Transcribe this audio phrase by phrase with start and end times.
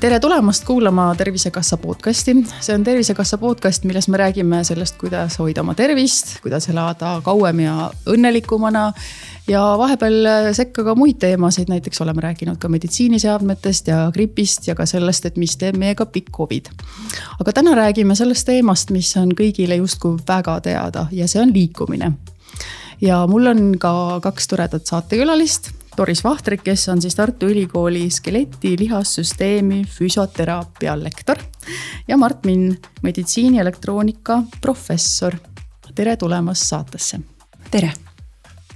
[0.00, 2.36] tere tulemast kuulama Tervisekassa podcasti.
[2.60, 7.60] see on Tervisekassa podcast, milles me räägime sellest, kuidas hoida oma tervist, kuidas elada kauem
[7.60, 8.92] ja õnnelikumana.
[9.48, 14.86] Ja vahepeal sekka ka muid teemasid, näiteks oleme rääkinud ka meditsiiniseadmetest ja gripist ja ka
[14.86, 16.68] sellest, et mis teeb meiega pikk Covid.
[17.40, 22.12] aga täna räägime sellest teemast, mis on kõigile justkui väga teada ja see on liikumine
[23.00, 28.76] ja mul on ka kaks toredat saatekülalist Doris Vahtrik, kes on siis Tartu Ülikooli skeleti
[28.78, 31.38] lihassüsteemi füsioteraapia lektor
[32.08, 35.34] ja Mart Minn, meditsiini elektroonika professor.
[35.94, 37.20] tere tulemast saatesse.
[37.70, 38.07] tere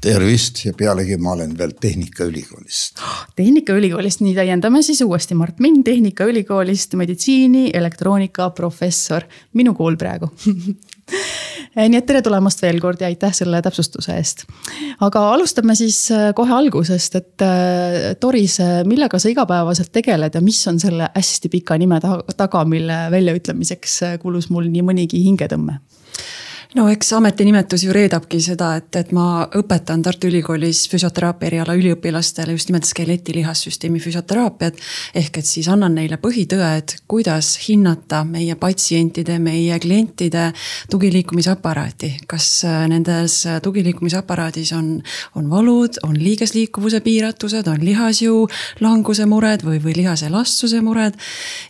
[0.03, 3.03] tervist ja pealegi ma olen veel Tehnikaülikoolist.
[3.39, 10.31] tehnikaülikoolist, nii täiendame siis uuesti Mart Minn Tehnikaülikoolist, meditsiini, elektroonika professor, minu kool praegu
[11.77, 14.45] nii et tere tulemast veel kord ja aitäh selle täpsustuse eest.
[15.01, 18.59] aga alustame siis äh, kohe algusest, et äh, Doris,
[18.89, 24.19] millega sa igapäevaselt tegeled ja mis on selle hästi pika nime taga, mille väljaütlemiseks äh,
[24.23, 25.81] kulus mul nii mõnigi hingetõmme
[26.75, 32.55] no eks ametinimetus ju reedabki seda, et, et ma õpetan Tartu Ülikoolis füsioteraapia eriala üliõpilastele
[32.57, 34.79] just nimelt skeleti-lihassüsteemi füsioteraapiat.
[35.15, 40.53] ehk et siis annan neile põhitõed, kuidas hinnata meie patsientide, meie klientide
[40.91, 42.13] tugiliikumisaparaati.
[42.27, 45.03] kas äh, nendes tugiliikumisaparaadis on,
[45.37, 48.47] on valud, on liigesliikuvuse piiratused, on lihasjõu
[48.81, 51.21] languse mured või, või lihase elastsuse mured.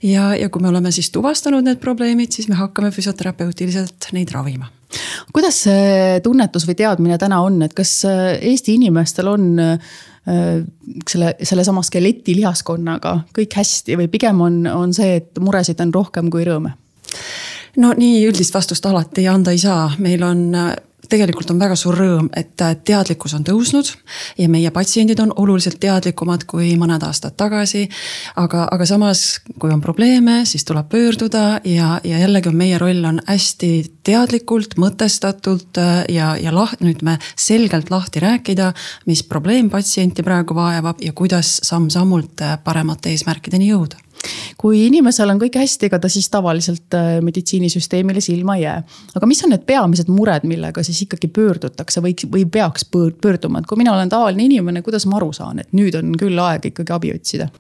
[0.03, 4.71] ja, ja kui me oleme siis tuvastanud need probleemid, siis me hakkame füsioterapeutiliselt neid ravima
[5.33, 9.93] kuidas see tunnetus või teadmine täna on, et kas äh, Eesti inimestel on äh,
[11.09, 16.31] selle, sellesama skeleti lihaskonnaga kõik hästi või pigem on, on see, et muresid on rohkem
[16.31, 16.77] kui rõõme?
[17.83, 20.47] no nii üldist vastust alati anda ei saa, meil on
[21.11, 23.89] tegelikult on väga suur rõõm, et teadlikkus on tõusnud
[24.39, 27.89] ja meie patsiendid on oluliselt teadlikumad kui mõned aastad tagasi.
[28.37, 33.05] aga, aga samas, kui on probleeme, siis tuleb pöörduda ja, ja jällegi on meie roll
[33.05, 33.73] on hästi
[34.07, 38.73] teadlikult, mõtestatult äh, ja, ja lah-, nüüd me selgelt lahti rääkida,
[39.07, 44.01] mis probleem patsienti praegu vaevab ja kuidas samm-sammult äh, paremate eesmärkideni jõuda
[44.61, 48.79] kui inimesel on kõik hästi, ega ta siis tavaliselt äh, meditsiinisüsteemile silma ei jää.
[49.15, 53.67] aga mis on need peamised mured, millega siis ikkagi pöördutakse või, või peaks pöörduma, et
[53.71, 56.99] kui mina olen tavaline inimene, kuidas ma aru saan, et nüüd on küll aeg ikkagi
[56.99, 57.51] abi otsida?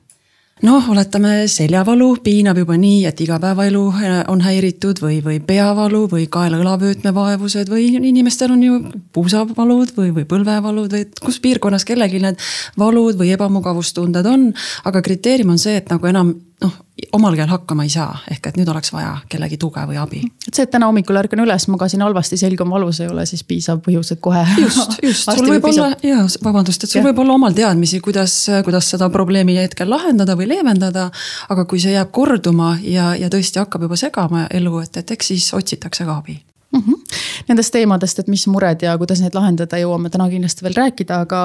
[0.62, 6.28] noh, oletame seljavalu piinab juba nii, et igapäevaelu äh, on häiritud või, või peavalu või
[6.33, 8.78] kaela-õlavöötmevaevused või inimestel on ju
[9.15, 12.39] puusavalud või, või põlvevalud või kus piirkonnas kellelgi need
[12.78, 14.53] valud või ebamugavustunded on.
[14.84, 16.75] aga kriteerium on see, et nagu enam noh,
[17.17, 20.21] omal käel hakkama ei saa, ehk et nüüd oleks vaja kellegi tuge või abi.
[20.47, 23.45] et see, et täna hommikul ärkan üles, magasin halvasti, selg on valus, ei ole siis
[23.49, 24.45] piisav põhjus, et kohe.
[24.61, 27.09] just, just, sul võib olla ja vabandust, et sul ja.
[27.11, 28.37] võib olla omal teadmisi, kuidas,
[28.67, 31.11] kuidas seda probleemi hetkel lahendada või leevendada.
[31.49, 35.34] aga kui see jääb korduma ja, ja tõesti hakkab juba segama elu, et, et eks
[35.34, 36.41] siis otsitakse ka abi
[36.72, 36.81] mm.
[36.81, 37.19] -hmm.
[37.49, 41.41] Nendest teemadest, et mis mured ja kuidas neid lahendada, jõuame täna kindlasti veel rääkida, aga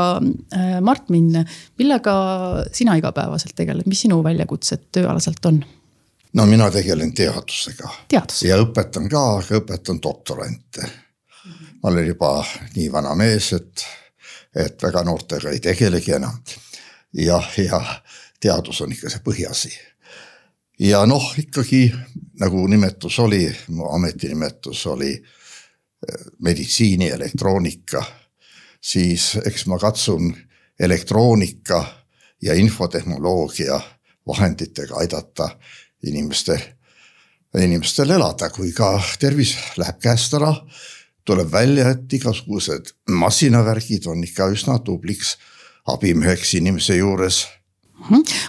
[0.53, 1.45] äh, Mart Minn,
[1.77, 2.13] millega
[2.71, 5.63] sina igapäevaselt tegeled, mis sinu väljakutsed tööalaselt on?
[6.33, 7.89] no mina tegelen teadusega.
[8.07, 8.43] Teadus.
[8.43, 10.89] ja õpetan ka, aga õpetan doktorante.
[11.83, 12.45] ma olen juba
[12.75, 13.85] nii vana mees, et,
[14.55, 16.39] et väga noortega ei tegelegi enam.
[17.13, 17.81] jah, ja
[18.39, 19.73] teadus on ikka see põhiasi
[20.79, 21.87] ja noh, ikkagi
[22.39, 23.47] nagu nimetus oli,
[23.91, 28.03] ametinimetus oli eh, meditsiini, elektroonika,
[28.81, 30.35] siis eks ma katsun
[30.79, 31.85] elektroonika
[32.41, 33.79] ja infotehnoloogia
[34.27, 35.49] vahenditega aidata
[36.03, 36.57] inimeste,
[37.57, 40.51] inimestel elada, kui ka tervis läheb käest ära,
[41.27, 45.35] tuleb välja, et igasugused masinavärgid on ikka üsna tubliks
[45.87, 47.45] abimeheks inimese juures.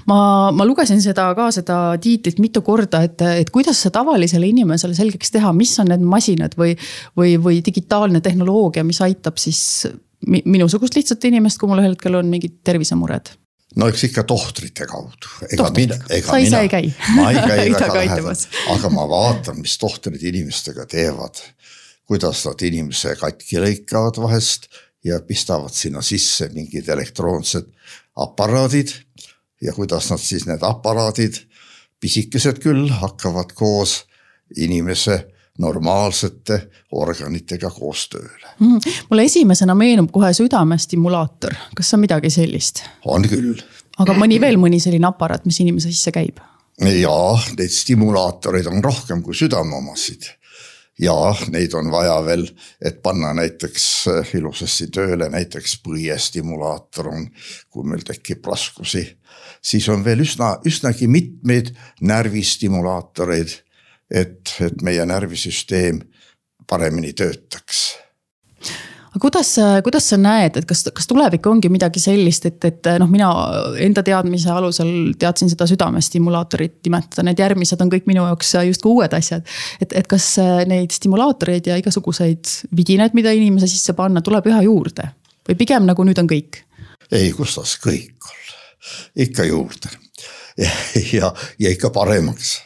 [0.07, 0.19] Ma,
[0.53, 5.35] ma lugesin seda ka, seda tiitlit mitu korda, et, et kuidas see tavalisele inimesele selgeks
[5.35, 6.77] teha, mis on need masinad või,
[7.19, 9.61] või, või digitaalne tehnoloogia, mis aitab siis
[10.27, 13.33] minusugust lihtsat inimest, kui mul ühel hetkel on mingid tervisemured
[13.79, 15.31] no eks ikka tohtrite kaudu.
[15.53, 16.91] ega mina, ega sa käi?
[17.17, 18.43] ma ei käi väga lähedal,
[18.75, 21.43] aga ma vaatan, mis tohtrid inimestega teevad.
[22.09, 24.71] kuidas nad inimese katki lõikavad vahest
[25.05, 27.69] ja pistavad sinna sisse mingid elektroonsed
[28.19, 28.95] aparaadid
[29.63, 31.41] ja kuidas nad siis need aparaadid,
[32.01, 34.05] pisikesed küll, hakkavad koos
[34.57, 35.19] inimese
[35.59, 36.59] normaalsete
[36.95, 38.93] organitega koos tööle mm,.
[39.11, 42.85] mulle esimesena meenub kohe südamestimulaator, kas on midagi sellist?
[43.05, 43.59] on küll.
[43.99, 46.39] aga mõni veel mõni selline aparaat, mis inimese sisse käib?
[46.79, 50.31] jaa, neid stimulaatoreid on rohkem kui südame omasid.
[50.99, 51.15] Ja
[51.53, 52.45] neid on vaja veel,
[52.81, 57.29] et panna näiteks äh, ilusasti tööle, näiteks põiestimulaator on,
[57.71, 59.05] kui meil tekib raskusi.
[59.63, 63.57] siis on veel üsna, üsnagi mitmeid närvistimulaatoreid,
[64.11, 66.03] et, et meie närvisüsteem
[66.69, 67.89] paremini töötaks
[69.09, 73.11] aga kuidas, kuidas sa näed, et kas, kas tulevik ongi midagi sellist, et, et noh,
[73.11, 73.29] mina
[73.85, 79.17] enda teadmise alusel teadsin seda südamestimulaatorit nimetada, need järgmised on kõik minu jaoks justkui uued
[79.17, 79.47] asjad.
[79.81, 80.35] et, et kas
[80.69, 85.13] neid stimulaatoreid ja igasuguseid vidinaid, mida inimese sisse panna, tuleb üha juurde
[85.49, 86.63] või pigem nagu nüüd on kõik?
[87.11, 88.59] ei, kus tas kõik olla,
[89.25, 89.93] ikka juurde
[90.59, 90.71] ja,
[91.19, 92.59] ja, ja ikka paremaks.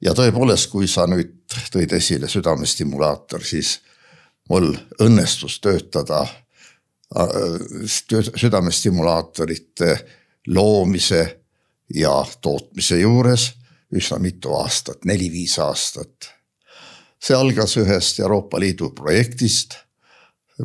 [0.00, 1.40] ja tõepoolest, kui sa nüüd
[1.72, 3.80] tõid esile südamestimulaator, siis
[4.52, 6.26] mul õnnestus töötada
[7.16, 7.30] äh,
[8.36, 9.96] südamestimulaatorite
[10.52, 11.22] loomise
[11.94, 13.52] ja tootmise juures
[13.92, 16.30] üsna mitu aastat, neli-viis aastat.
[17.22, 19.76] see algas ühest Euroopa Liidu projektist,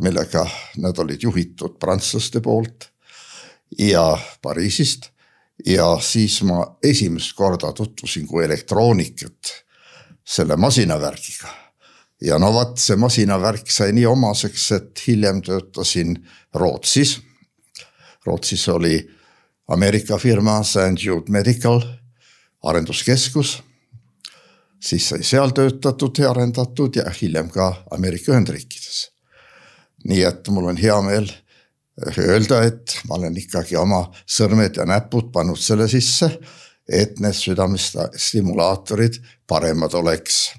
[0.01, 0.47] millega
[0.81, 2.89] nad olid juhitud prantslaste poolt
[3.77, 5.11] ja Pariisist.
[5.65, 9.53] ja siis ma esimest korda tutvusin kui elektroonikat
[10.23, 11.66] selle masinavärgiga
[12.21, 16.15] ja no vot, see masinavärk sai nii omaseks, et hiljem töötasin
[16.55, 17.17] Rootsis.
[18.25, 18.97] Rootsis oli
[19.67, 21.81] Ameerika firma St Jude Medical
[22.63, 23.63] arenduskeskus.
[24.79, 29.09] siis sai seal töötatud ja arendatud ja hiljem ka Ameerika Ühendriikides.
[30.05, 31.31] nii et mul on hea meel
[32.17, 36.29] öelda, et ma olen ikkagi oma sõrmed ja näpud pannud selle sisse,
[36.87, 39.17] et need südamestimulaatorid
[39.47, 40.51] paremad oleks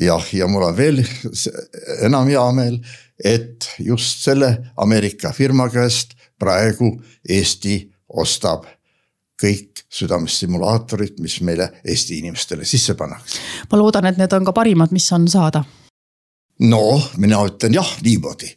[0.00, 1.02] jah, ja mul on veel
[2.06, 2.80] enam hea meel,
[3.24, 4.50] et just selle
[4.80, 6.94] Ameerika firma käest praegu
[7.28, 8.64] Eesti ostab
[9.40, 13.40] kõik südamestimulaatorid, mis meile Eesti inimestele sisse pannakse.
[13.70, 15.64] ma loodan, et need on ka parimad, mis on saada.
[16.60, 16.82] no
[17.16, 18.54] mina ütlen jah, niimoodi.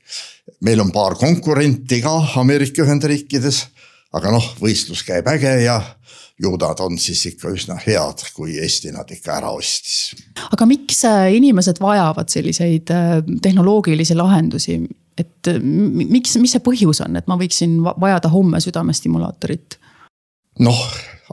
[0.62, 3.66] meil on paar konkurenti ka Ameerika Ühendriikides,
[4.14, 5.80] aga noh, võistlus käib äge ja
[6.42, 10.14] ju nad on siis ikka üsna head, kui Eesti nad ikka ära ostis.
[10.52, 14.80] aga miks äh, inimesed vajavad selliseid äh, tehnoloogilisi lahendusi?
[15.18, 19.78] et äh, miks, mis see põhjus on, et ma võiksin vajada homme südamestimulaatorit?
[20.60, 20.84] noh,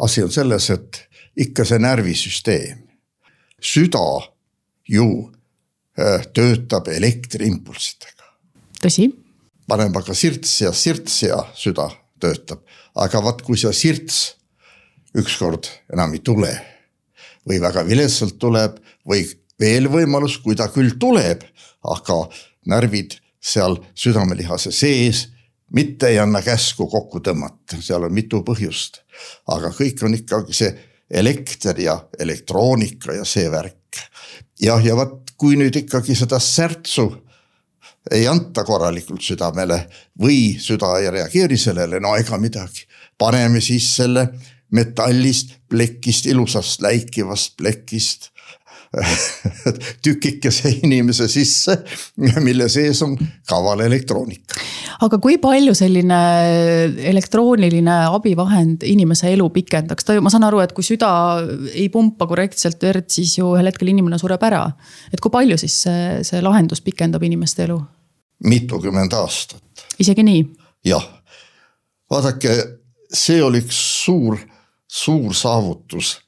[0.05, 1.05] asi on selles, et
[1.41, 2.85] ikka see närvisüsteem,
[3.61, 4.07] süda
[4.91, 5.07] ju
[6.33, 8.29] töötab elektriimpulssidega.
[8.81, 9.11] tõsi.
[9.69, 12.63] paneme aga sirts ja sirts ja süda töötab,
[12.95, 14.21] aga vaat kui see sirts
[15.19, 16.53] ükskord enam ei tule.
[17.49, 18.77] või väga viletsalt tuleb
[19.09, 19.25] või
[19.61, 21.41] veel võimalus, kui ta küll tuleb,
[21.89, 22.17] aga
[22.69, 25.29] närvid seal südamelihase sees
[25.73, 29.01] mitte ei anna käsku kokku tõmmata, seal on mitu põhjust.
[29.49, 30.71] aga kõik on ikkagi see
[31.11, 33.97] elekter ja elektroonika ja see värk.
[34.61, 37.09] jah, ja vot kui nüüd ikkagi seda särtsu
[38.11, 39.83] ei anta korralikult südamele
[40.21, 42.87] või süda ei reageeri sellele, no ega midagi.
[43.19, 44.29] paneme siis selle
[44.73, 48.31] metallist, plekist, ilusast läikivast plekist
[50.05, 51.77] tükikese inimese sisse,
[52.43, 53.15] mille sees on
[53.49, 54.59] kaval elektroonika.
[55.07, 56.19] aga kui palju selline
[57.13, 61.13] elektrooniline abivahend inimese elu pikendaks, ta ju, ma saan aru, et kui süda
[61.71, 64.65] ei pumpa korrektselt verd, siis ju ühel hetkel inimene sureb ära.
[65.13, 67.79] et kui palju siis see, see lahendus pikendab inimeste elu?
[68.51, 69.87] mitukümmend aastat.
[70.03, 70.45] isegi nii?
[70.91, 71.07] jah,
[72.11, 72.59] vaadake,
[73.07, 74.41] see oli üks suur
[74.91, 76.19] suur saavutus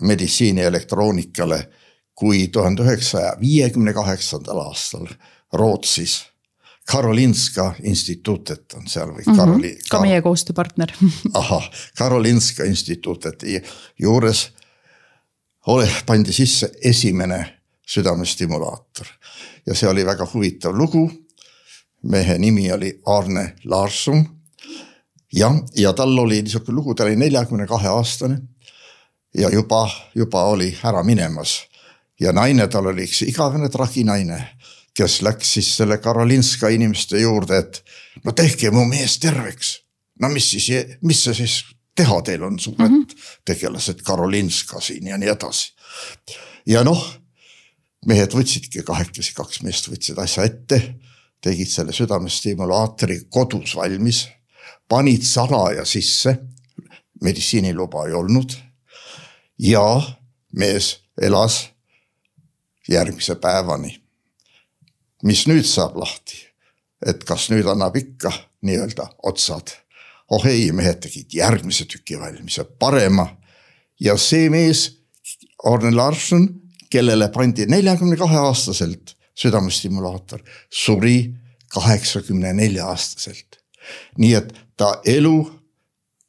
[0.00, 1.68] meditsiini elektroonikale,
[2.14, 5.06] kui tuhande üheksasaja viiekümne kaheksandal aastal
[5.52, 6.32] Rootsis
[6.90, 9.36] Karolinska instituutet on seal või mm -hmm.
[9.36, 9.78] Karoli.
[9.90, 10.92] ka meie koostööpartner
[11.40, 13.62] ahah, Karolinska instituuteti
[13.98, 14.50] juures
[15.66, 19.06] ole, pandi sisse esimene südamestimulaator
[19.66, 21.10] ja see oli väga huvitav lugu.
[22.02, 24.26] mehe nimi oli Arne Larsson
[25.32, 28.38] jah, ja tal oli niisugune lugu, ta oli neljakümne kahe aastane.
[29.34, 31.71] ja juba, juba oli ära minemas
[32.22, 34.38] ja naine, tal oli üks igavene traginaine,
[34.94, 39.78] kes läks siis selle Karolinska inimeste juurde, et no tehke mu mees terveks.
[40.20, 40.68] no mis siis,
[41.02, 41.62] mis see siis
[41.96, 43.24] teha teil on suured mm -hmm.
[43.44, 45.72] tegelased Karolinska siin ja nii edasi.
[46.66, 47.02] ja noh,
[48.06, 50.94] mehed võtsidki kahekesi, kaks meest võtsid asja ette,
[51.40, 54.28] tegid selle südamestimulaatori kodus valmis
[54.88, 56.36] panid salaja sisse,
[57.22, 58.52] meditsiiniluba ei olnud.
[59.58, 60.02] ja
[60.52, 61.71] mees elas
[62.92, 63.98] järgmise päevani.
[65.22, 66.38] mis nüüd saab lahti,
[67.06, 68.32] et kas nüüd annab ikka
[68.62, 69.70] nii-öelda otsad?
[70.32, 73.26] oh ei, mehed tegid järgmise tüki valmis ja parema.
[74.00, 74.98] ja see mees,
[75.64, 76.48] Arne Larsson,
[76.90, 81.34] kellele pandi neljakümne kahe aastaselt südamestimulaator, suri
[81.74, 83.60] kaheksakümne nelja aastaselt.
[84.18, 85.36] nii et ta elu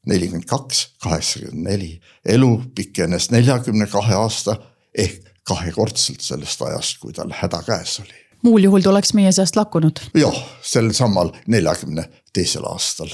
[0.06, 1.92] nelikümmend kaks, kaheksakümmend neli,
[2.26, 4.58] elu pikenes neljakümne kahe aasta
[4.94, 8.20] ehk kahekordselt sellest ajast, kui tal häda käes oli.
[8.44, 10.00] muul juhul ta oleks meie seast lakkunud.
[10.18, 13.12] jah, sel samal neljakümne teisel aastal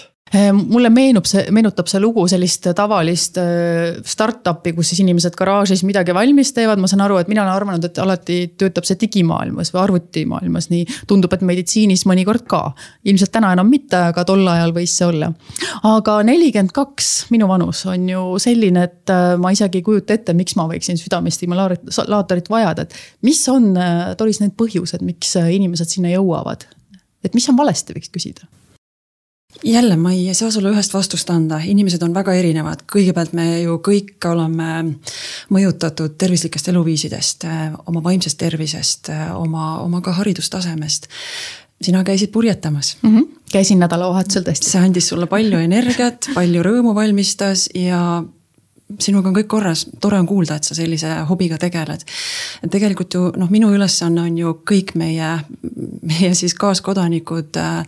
[0.53, 6.13] mulle meenub see, meenutab see lugu sellist tavalist äh, startup'i, kus siis inimesed garaažis midagi
[6.13, 9.81] valmis teevad, ma saan aru, et mina olen arvanud, et alati töötab see digimaailmas või
[9.87, 12.61] arvutimaailmas, nii tundub, et meditsiinis mõnikord ka.
[13.09, 15.31] ilmselt täna enam mitte, aga tol ajal võis see olla.
[15.89, 20.37] aga nelikümmend kaks, minu vanus on ju selline, et äh, ma isegi ei kujuta ette,
[20.37, 23.71] miks ma võiksin südamestimulaatorit vajada, et mis on,
[24.19, 26.69] Doris, need põhjused, miks inimesed sinna jõuavad?
[27.25, 28.45] et mis on valesti, võiks küsida
[29.63, 33.79] jälle ma ei saa sulle ühest vastust anda, inimesed on väga erinevad, kõigepealt me ju
[33.85, 34.69] kõik oleme
[35.53, 37.45] mõjutatud tervislikest eluviisidest,
[37.89, 41.09] oma vaimsest tervisest, oma, oma ka haridustasemest.
[41.81, 43.17] sina käisid purjetamas mm.
[43.17, 43.27] -hmm.
[43.51, 44.69] käisin nädalavahetusel tõesti.
[44.69, 48.23] see andis sulle palju energiat, palju rõõmu valmistas ja
[48.99, 52.05] sinuga on kõik korras, tore on kuulda, et sa sellise hobiga tegeled.
[52.71, 55.39] tegelikult ju noh, minu ülesanne on ju kõik meie,
[56.01, 57.85] meie siis kaaskodanikud äh,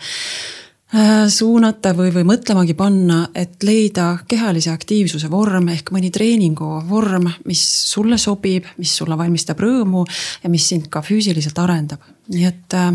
[1.32, 7.62] suunata või, või mõtlemagi panna, et leida kehalise aktiivsuse vorm ehk mõni treeningu vorm, mis
[7.88, 10.04] sulle sobib, mis sulle valmistab rõõmu
[10.44, 12.04] ja mis sind ka füüsiliselt arendab.
[12.32, 12.92] nii et äh,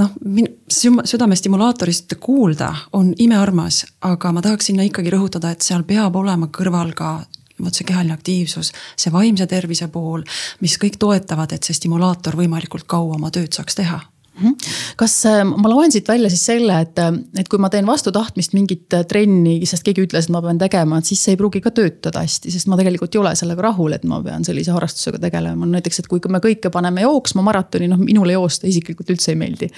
[0.00, 0.16] noh,
[1.04, 6.92] südamestimulaatorist kuulda on imearmas, aga ma tahaks sinna ikkagi rõhutada, et seal peab olema kõrval
[6.96, 7.12] ka
[7.64, 10.24] vot see kehaline aktiivsus, see vaimse tervise pool,
[10.60, 14.00] mis kõik toetavad, et see stimulaator võimalikult kaua oma tööd saaks teha.
[14.98, 18.12] Kas äh, ma loen siit välja siis selle, et, äh, et kui ma teen vastu
[18.14, 21.40] tahtmist mingit äh, trenni, sest keegi ütles, et ma pean tegema, et siis see ei
[21.40, 24.74] pruugi ka töötada hästi, sest ma tegelikult ei ole sellega rahul, et ma pean sellise
[24.74, 25.68] harrastusega tegelema.
[25.68, 29.70] näiteks, et kui me kõike paneme jooksma maratoni, noh minule joosta isiklikult üldse ei meeldi.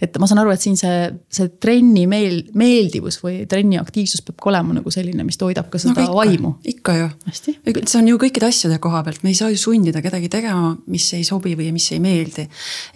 [0.00, 4.40] et ma saan aru, et siin see, see trenni meel, meeldivus või trenni aktiivsus peab
[4.42, 6.52] ka olema nagu selline, mis toidab ka seda no, ikka, vaimu.
[6.72, 10.30] ikka ju, see on ju kõikide asjade koha pealt, me ei saa ju sundida kedagi
[10.32, 12.46] tegema, mis ei sobi või mis ei meeldi.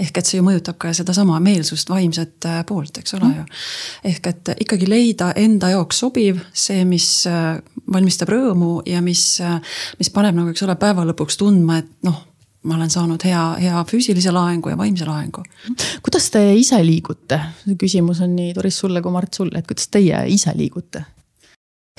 [0.01, 3.37] ehk et see ju mõjutab ka seda sedasama meelsust, vaimset äh, poolt, eks ole mm.
[3.37, 3.61] ju.
[4.13, 7.59] ehk et ikkagi leida enda jaoks sobiv, see, mis äh,
[7.93, 9.59] valmistab rõõmu ja mis, äh,
[9.99, 12.27] mis paneb nagu, eks ole, päeva lõpuks tundma, et noh
[12.69, 15.43] ma olen saanud hea, hea füüsilise laengu ja vaimse laengu.
[16.05, 17.41] kuidas te ise liigute?
[17.81, 21.05] küsimus on nii Doris sulle kui Mart sulle, et kuidas teie ise liigute?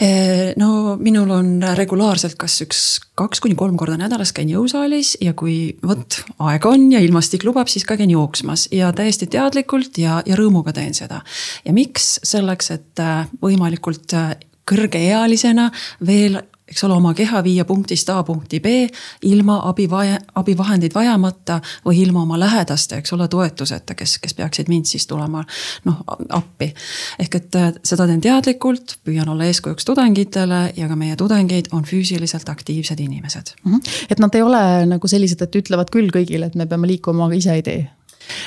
[0.01, 2.79] Eh, no minul on regulaarselt kas üks
[3.19, 7.69] kaks kuni kolm korda nädalas käin jõusaalis ja kui vot aega on ja ilmastik lubab,
[7.69, 11.21] siis ka käin jooksmas ja täiesti teadlikult ja, ja rõõmuga teen seda.
[11.61, 14.33] ja miks, selleks, et äh, võimalikult äh,
[14.65, 15.69] kõrgeealisena
[16.07, 16.39] veel
[16.71, 18.87] eks ole, oma keha viia punktist A punkti B
[19.27, 19.87] ilma abi,
[20.35, 25.43] abivahendeid vajamata või ilma oma lähedaste, eks ole, toetuseta, kes, kes peaksid mind siis tulema
[25.85, 26.71] noh, appi.
[27.19, 31.87] ehk et äh, seda teen teadlikult, püüan olla eeskujuks tudengitele ja ka meie tudengid on
[31.87, 33.71] füüsiliselt aktiivsed inimesed mm.
[33.73, 34.05] -hmm.
[34.09, 37.35] et nad ei ole nagu sellised, et ütlevad küll kõigile, et me peame liikuma, aga
[37.35, 37.81] ise ei tee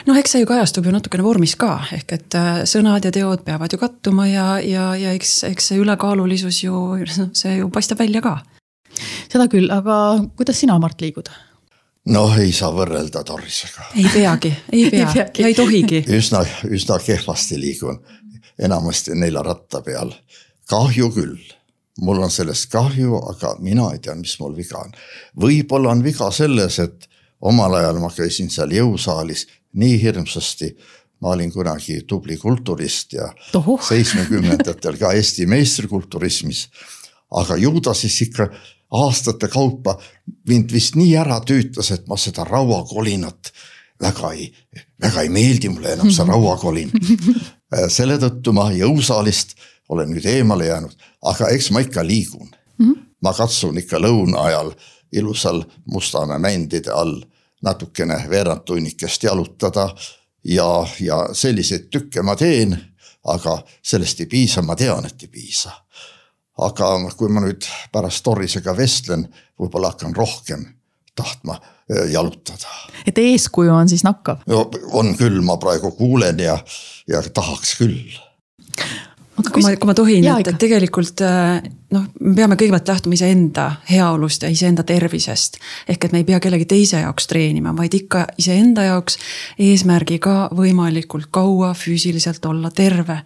[0.08, 3.44] noh, eks see ju kajastub ju natukene vormis ka, ehk et äh, sõnad ja teod
[3.46, 6.84] peavad ju kattuma ja, ja, ja eks, eks see ülekaalulisus ju,
[7.36, 8.38] see ju paistab välja ka.
[9.32, 11.30] seda küll, aga kuidas sina, Mart, liigud?
[12.12, 13.88] noh, ei saa võrrelda Dorisega.
[13.96, 16.04] ei peagi, ei pea ei ja ei tohigi.
[16.18, 18.00] üsna, üsna kehvasti liigun,
[18.58, 20.12] enamasti neljaratta peal.
[20.70, 21.40] kahju küll,
[22.04, 24.94] mul on sellest kahju, aga mina ei tea, mis mul viga on.
[25.40, 27.08] võib-olla on viga selles, et
[27.40, 30.76] omal ajal ma käisin seal jõusaalis nii hirmsasti.
[31.20, 33.30] ma olin kunagi tubli kulturist ja
[33.88, 36.68] seitsmekümnendatel ka Eesti meistrikulturismis.
[37.30, 38.48] aga ju ta siis ikka
[38.90, 39.98] aastate kaupa
[40.48, 43.52] mind vist nii ära tüütas, et ma seda rauakolinat
[44.00, 44.48] väga ei,
[45.02, 46.92] väga ei meeldi mulle enam see rauakolin.
[47.88, 49.56] selle tõttu ma jõusaalist
[49.88, 50.94] olen nüüd eemale jäänud,
[51.30, 52.86] aga eks ma ikka liigun mm.
[52.86, 53.06] -hmm.
[53.22, 54.74] ma katsun ikka lõuna ajal
[55.12, 57.22] ilusal Mustamäe mändide all
[57.64, 59.88] natukene veerand tunnikest jalutada
[60.44, 60.68] ja,
[61.00, 62.76] ja selliseid tükke ma teen,
[63.24, 65.72] aga sellest ei piisa, ma tean, et ei piisa.
[66.58, 69.24] aga kui ma nüüd pärast Dorisega vestlen,
[69.58, 70.66] võib-olla hakkan rohkem
[71.16, 71.58] tahtma
[72.12, 72.68] jalutada.
[73.06, 74.44] et eeskuju on siis nakkav?
[74.46, 76.58] no on küll, ma praegu kuulen ja,
[77.08, 78.14] ja tahaks küll
[79.34, 81.62] kui ma, kui ma tohin, et, et tegelikult äh,
[81.94, 85.58] noh, me peame kõigepealt lähtuma iseenda heaolust ja iseenda tervisest.
[85.90, 89.18] ehk et me ei pea kellegi teise jaoks treenima, vaid ikka iseenda jaoks
[89.58, 93.20] eesmärgiga võimalikult kaua füüsiliselt olla terve.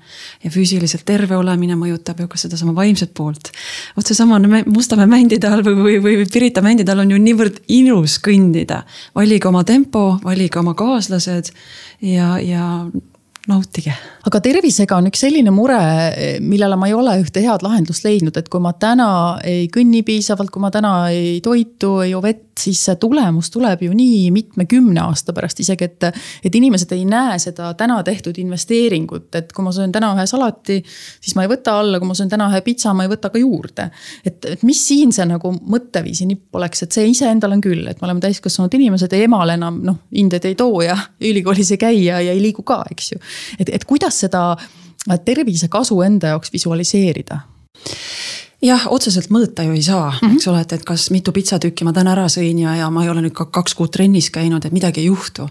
[0.44, 3.52] ja füüsiliselt terve olemine mõjutab ju ka sedasama vaimset poolt.
[3.96, 8.18] vot seesama Mustamäe mändide all või, või, või Pirita mändide all on ju niivõrd ilus
[8.24, 8.82] kõndida.
[9.14, 11.52] valige oma tempo, valige oma kaaslased
[12.00, 12.64] ja, ja
[13.48, 13.94] nautige.
[14.28, 15.78] aga tervisega on üks selline mure,
[16.44, 19.08] millele ma ei ole ühte head lahendust leidnud, et kui ma täna
[19.46, 23.84] ei kõnni piisavalt, kui ma täna ei toitu, ei joo vett, siis see tulemus tuleb
[23.86, 26.08] ju nii mitmekümne aasta pärast isegi, et.
[26.44, 30.80] et inimesed ei näe seda täna tehtud investeeringut, et kui ma söön täna ühe salati,
[30.84, 33.40] siis ma ei võta alla, kui ma söön täna ühe pitsa, ma ei võta ka
[33.40, 33.88] juurde.
[34.26, 38.02] et, et mis siin see nagu mõtteviisi nipp oleks, et see iseendal on küll, et
[38.02, 40.98] me oleme täiskasvanud inimesed emal enam noh, hindeid ei too ja
[41.30, 43.22] ülikoolis ei käi ja, ja ei liigu ka, eks ju
[43.58, 44.56] et, et kuidas seda
[45.24, 47.40] tervisekasu enda jaoks visualiseerida?
[48.64, 50.36] jah, otseselt mõõta ju ei saa mm, -hmm.
[50.36, 53.10] eks ole, et, et kas mitu pitsatükki ma täna ära sõin ja, ja ma ei
[53.10, 55.48] ole nüüd ka kaks kuud trennis käinud, et midagi ei juhtu.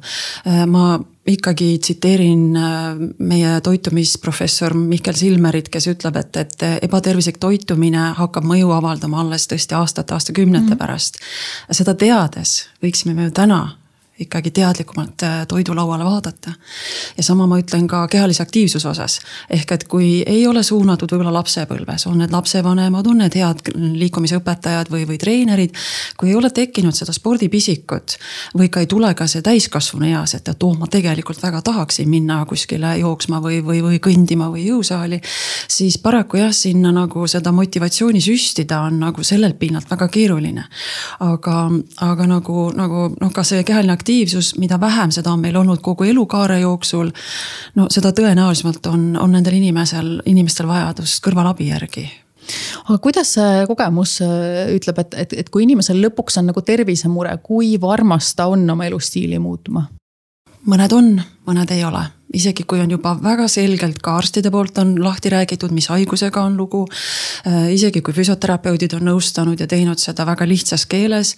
[0.47, 8.11] Äh, ma ikkagi tsiteerin äh, meie toitumisprofessor Mihkel Silmerit, kes ütleb, et, et ebatervislik toitumine
[8.19, 10.77] hakkab mõju avaldama alles tõesti aastate, aastakümnete mm -hmm.
[10.77, 11.19] pärast.
[11.71, 13.76] seda teades võiksime me ju täna
[14.19, 16.51] ikkagi teadlikumalt äh, toidulauale vaadata.
[17.17, 19.19] ja sama ma ütlen ka kehalise aktiivsuse osas.
[19.49, 24.89] ehk et kui ei ole suunatud võib-olla lapsepõlves, on need lapsevanemad, on need head liikumisõpetajad
[24.89, 25.75] või, või treenerid.
[26.17, 28.17] kui ei ole tekkinud seda spordipisikut
[28.57, 32.09] või ka ei tule ka see täiskasvanu eas, et, et oh, ma tegelikult väga tahaksin
[32.09, 35.21] minna kuskile jooksma või, või, või kõndima või jõusaali.
[35.67, 40.65] siis paraku jah, sinna nagu seda motivatsiooni süstida on nagu sellelt pinnalt väga keeruline.
[41.19, 41.69] aga,
[42.01, 45.81] aga nagu, nagu noh, ka see kehaline aktiivsus aktiivsus, mida vähem seda on meil olnud
[45.83, 47.11] kogu elukaare jooksul.
[47.75, 52.05] no seda tõenäolisemalt on, on nendel inimesel, inimestel vajadus kõrvalabi järgi
[52.87, 57.35] aga kuidas see kogemus äh, ütleb, et, et, et kui inimesel lõpuks on nagu tervisemure,
[57.43, 59.89] kui varmas ta on oma elustiili muutma?
[60.67, 62.05] mõned on, mõned ei ole
[62.35, 66.57] isegi kui on juba väga selgelt ka arstide poolt on lahti räägitud, mis haigusega on
[66.59, 66.83] lugu.
[67.47, 71.35] Äh, isegi kui füsioterapeudid on nõustanud ja teinud seda väga lihtsas keeles,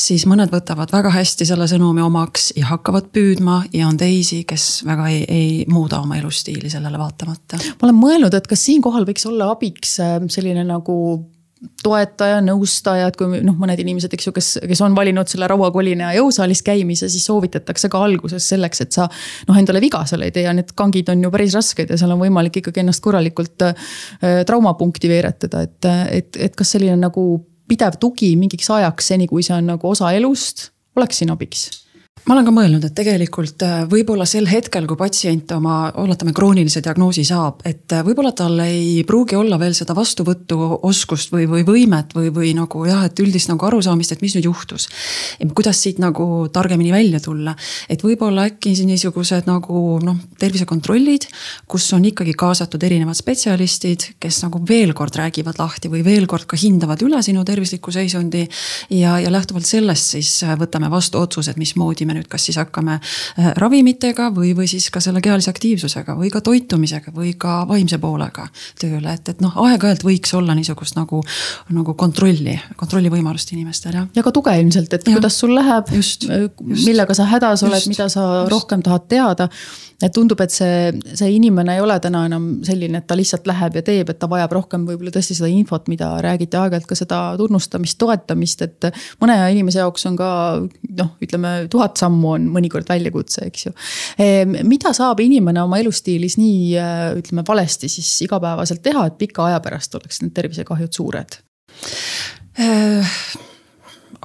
[0.00, 4.82] siis mõned võtavad väga hästi selle sõnumi omaks ja hakkavad püüdma ja on teisi, kes
[4.88, 7.60] väga ei, ei muuda oma elustiili sellele vaatamata.
[7.62, 10.98] ma olen mõelnud, et kas siinkohal võiks olla abiks äh, selline nagu
[11.82, 16.10] toetaja, nõustaja, et kui noh, mõned inimesed, eks ju, kes, kes on valinud selle rauakolina
[16.10, 19.08] ja jõusaalis käimise, siis soovitatakse ka alguses selleks, et sa.
[19.48, 22.14] noh, endale viga seal ei tee ja need kangid on ju päris rasked ja seal
[22.14, 23.92] on võimalik ikkagi ennast korralikult äh,
[24.48, 27.26] traumapunkti veeretada, et, et, et kas selline nagu
[27.70, 31.81] pidev tugi mingiks ajaks, seni kui see on nagu osa elust, oleks siin abiks
[32.22, 36.80] ma olen ka mõelnud, et tegelikult äh, võib-olla sel hetkel, kui patsient oma, oletame, kroonilise
[36.84, 42.14] diagnoosi saab, et äh, võib-olla tal ei pruugi olla veel seda vastuvõtuoskust või, või võimet
[42.14, 44.86] või, või nagu jah, et üldist nagu arusaamist, et mis nüüd juhtus.
[45.50, 47.56] kuidas siit nagu targemini välja tulla,
[47.90, 51.26] et võib-olla äkki niisugused nagu noh, tervisekontrollid,
[51.66, 56.46] kus on ikkagi kaasatud erinevad spetsialistid, kes nagu veel kord räägivad lahti või veel kord
[56.46, 58.46] ka hindavad üle sinu tervisliku seisundi.
[58.94, 62.58] ja, ja lähtuvalt sellest siis äh, võtame vastu otsused, mismoodi me me nüüd kas siis
[62.60, 67.62] hakkame äh, ravimitega või, või siis ka selle kehalise aktiivsusega või ka toitumisega või ka
[67.68, 68.48] vaimse poolega
[68.80, 71.22] tööle, et, et noh, aeg-ajalt võiks olla niisugust nagu,
[71.72, 74.10] nagu kontrolli, kontrollivõimalust inimestel jah.
[74.16, 75.16] ja ka tuge ilmselt, et ja.
[75.16, 75.92] kuidas sul läheb,
[76.72, 78.52] millega sa hädas oled, mida sa just.
[78.52, 79.48] rohkem tahad teada
[80.02, 83.78] et tundub, et see, see inimene ei ole täna enam selline, et ta lihtsalt läheb
[83.78, 87.20] ja teeb, et ta vajab rohkem võib-olla tõesti seda infot, mida räägiti aeg-ajalt ka seda
[87.38, 88.88] tunnustamist, toetamist, et.
[89.22, 90.30] mõne inimese jaoks on ka
[90.98, 93.74] noh, ütleme tuhat sammu on mõnikord väljakutse, eks ju.
[94.22, 96.74] Ehm, mida saab inimene oma elustiilis nii
[97.22, 101.40] ütleme valesti siis igapäevaselt teha, et pika aja pärast oleks need tervisekahjud suured
[102.60, 103.16] äh,?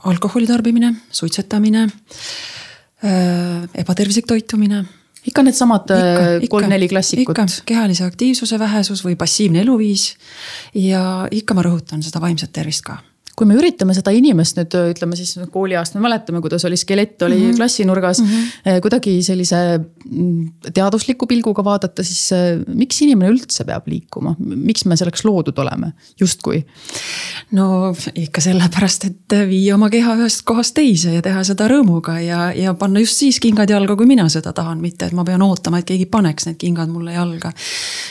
[0.08, 4.84] alkoholi tarbimine, suitsetamine äh,, ebatervislik toitumine
[5.28, 7.38] ikka needsamad äh, kolm-neli klassikut.
[7.66, 10.14] kehalise aktiivsuse vähesus või passiivne eluviis.
[10.76, 12.98] Ja ikka ma rõhutan seda vaimset tervist ka
[13.38, 17.36] kui me üritame seda inimest nüüd ütleme siis kooliajast me mäletame, kuidas oli skelett oli
[17.38, 17.58] mm -hmm.
[17.60, 18.28] klassinurgas mm.
[18.28, 18.82] -hmm.
[18.82, 24.98] kuidagi sellise mm, teadusliku pilguga vaadata, siis eh, miks inimene üldse peab liikuma, miks me
[24.98, 26.64] selleks loodud oleme, justkui?
[27.52, 32.52] no ikka sellepärast, et viia oma keha ühest kohast teise ja teha seda rõõmuga ja,
[32.54, 35.78] ja panna just siis kingad jalga, kui mina seda tahan, mitte et ma pean ootama,
[35.78, 37.52] et keegi paneks need kingad mulle jalga.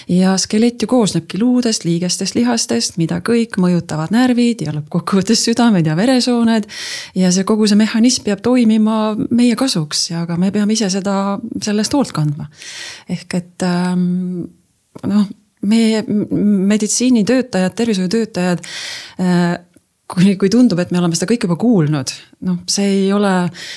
[0.09, 5.87] ja skelett ju koosnebki luudest, liigestest, lihastest, mida kõik mõjutavad närvid ja lõppkokkuvõttes kokkuvõttes südamed
[5.87, 6.69] ja veresooned.
[7.17, 11.39] ja see kogu see mehhanism peab toimima meie kasuks ja aga me peame ise seda,
[11.63, 12.49] sellest hoolt kandma.
[13.09, 14.47] ehk et ähm,
[15.07, 15.27] noh
[15.67, 18.61] meie meditsiinitöötajad, tervishoiutöötajad
[19.19, 19.59] äh,
[20.07, 22.13] kui, kui tundub, et me oleme seda kõike juba kuulnud,
[22.47, 23.33] noh, see ei ole,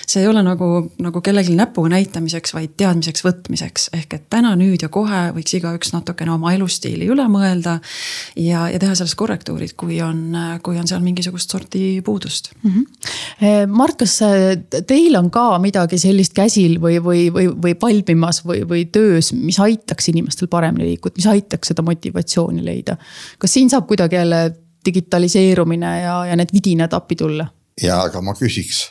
[0.06, 0.68] see ei ole nagu,
[1.02, 3.88] nagu kellelegi näpuga näitamiseks, vaid teadmiseks võtmiseks.
[3.98, 7.80] ehk et täna, nüüd ja kohe võiks igaüks natukene oma elustiili üle mõelda.
[8.38, 12.72] ja, ja teha sellest korrektuurid, kui on, kui on seal mingisugust sorti puudust mm.
[12.72, 13.74] -hmm.
[13.74, 14.20] Mart, kas
[14.88, 19.60] teil on ka midagi sellist käsil või, või, või, või valmimas või, või töös, mis
[19.60, 22.98] aitaks inimestel paremini liikuda, mis aitaks seda motivatsiooni leida?
[23.40, 27.48] kas siin saab kuidagi jälle digitaliseerumine ja, ja need vidinad appi tulla.
[27.82, 28.88] ja aga ma küsiks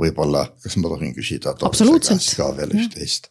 [0.00, 1.54] võib-olla, kas ma tohin küsida.
[1.66, 2.26] absoluutselt.
[2.36, 3.30] ka veel üht-teist.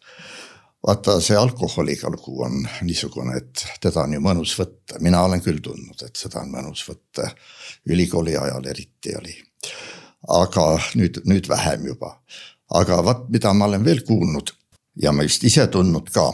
[0.85, 5.61] vaata, see alkoholiga lugu on niisugune, et teda on ju mõnus võtta, mina olen küll
[5.63, 7.29] tundnud, et seda on mõnus võtta.
[7.89, 9.37] ülikooli ajal eriti oli.
[10.41, 12.19] aga nüüd, nüüd vähem juba.
[12.73, 14.53] aga vaat, mida ma olen veel kuulnud
[15.01, 16.31] ja ma vist ise tundnud ka,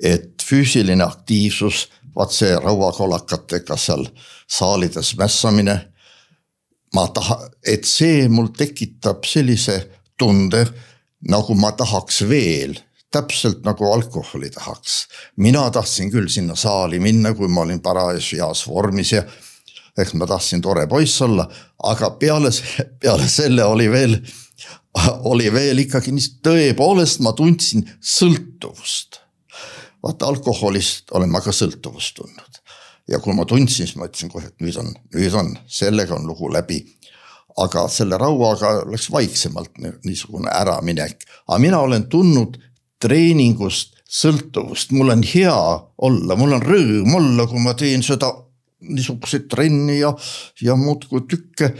[0.00, 1.86] et füüsiline aktiivsus
[2.16, 4.06] vaat see rauakolakatega seal
[4.48, 5.92] saalides mässamine.
[6.94, 10.62] ma taha, et see mul tekitab sellise tunde,
[11.28, 12.78] nagu ma tahaks veel
[13.12, 15.08] täpselt nagu alkoholi tahaks.
[15.36, 19.22] mina tahtsin küll sinna saali minna, kui ma olin parajas heas vormis ja
[19.98, 21.48] eks ma tahtsin tore poiss olla,
[21.82, 22.50] aga peale,
[23.00, 24.18] peale selle oli veel,
[25.32, 29.25] oli veel ikkagi nii, tõepoolest ma tundsin sõltuvust
[30.02, 32.62] vaata alkoholist olen ma ka sõltuvust tundnud.
[33.08, 36.26] ja kui ma tundsin, siis ma ütlesin kohe, et nüüd on, nüüd on, sellega on
[36.26, 36.84] lugu läbi.
[37.56, 42.58] aga selle rauaga läks vaiksemalt niisugune äraminek, aga mina olen tundnud
[43.00, 45.56] treeningust sõltuvust, mul on hea
[46.08, 48.30] olla, mul on rõõm olla, kui ma teen seda
[48.86, 50.12] niisuguseid trenni ja,
[50.62, 51.72] ja muudkui tükke.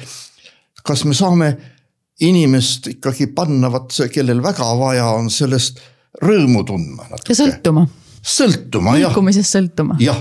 [0.87, 1.51] kas me saame
[2.21, 5.81] inimest ikkagi panna, vaat see, kellel väga vaja on sellest
[6.23, 7.35] rõõmu tundma natuke.
[7.35, 7.87] ja sõltuma
[8.27, 9.11] sõltuma jah.
[9.13, 9.99] liikumisest sõltuma.
[10.03, 10.19] jah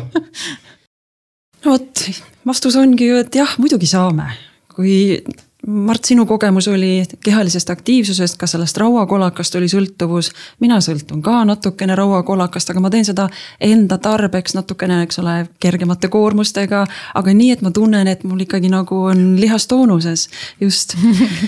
[1.65, 2.05] no vot,
[2.47, 4.29] vastus ongi ju, et jah, muidugi saame,
[4.75, 4.95] kui
[5.65, 10.27] Mart, sinu kogemus oli kehalisest aktiivsusest, kas sellest rauakolakast oli sõltuvus?
[10.61, 13.25] mina sõltun ka natukene rauakolakast, aga ma teen seda
[13.63, 16.83] enda tarbeks natukene, eks ole, kergemate koormustega.
[17.17, 20.27] aga nii, et ma tunnen, et mul ikkagi nagu on lihas toonuses,
[20.61, 20.93] just.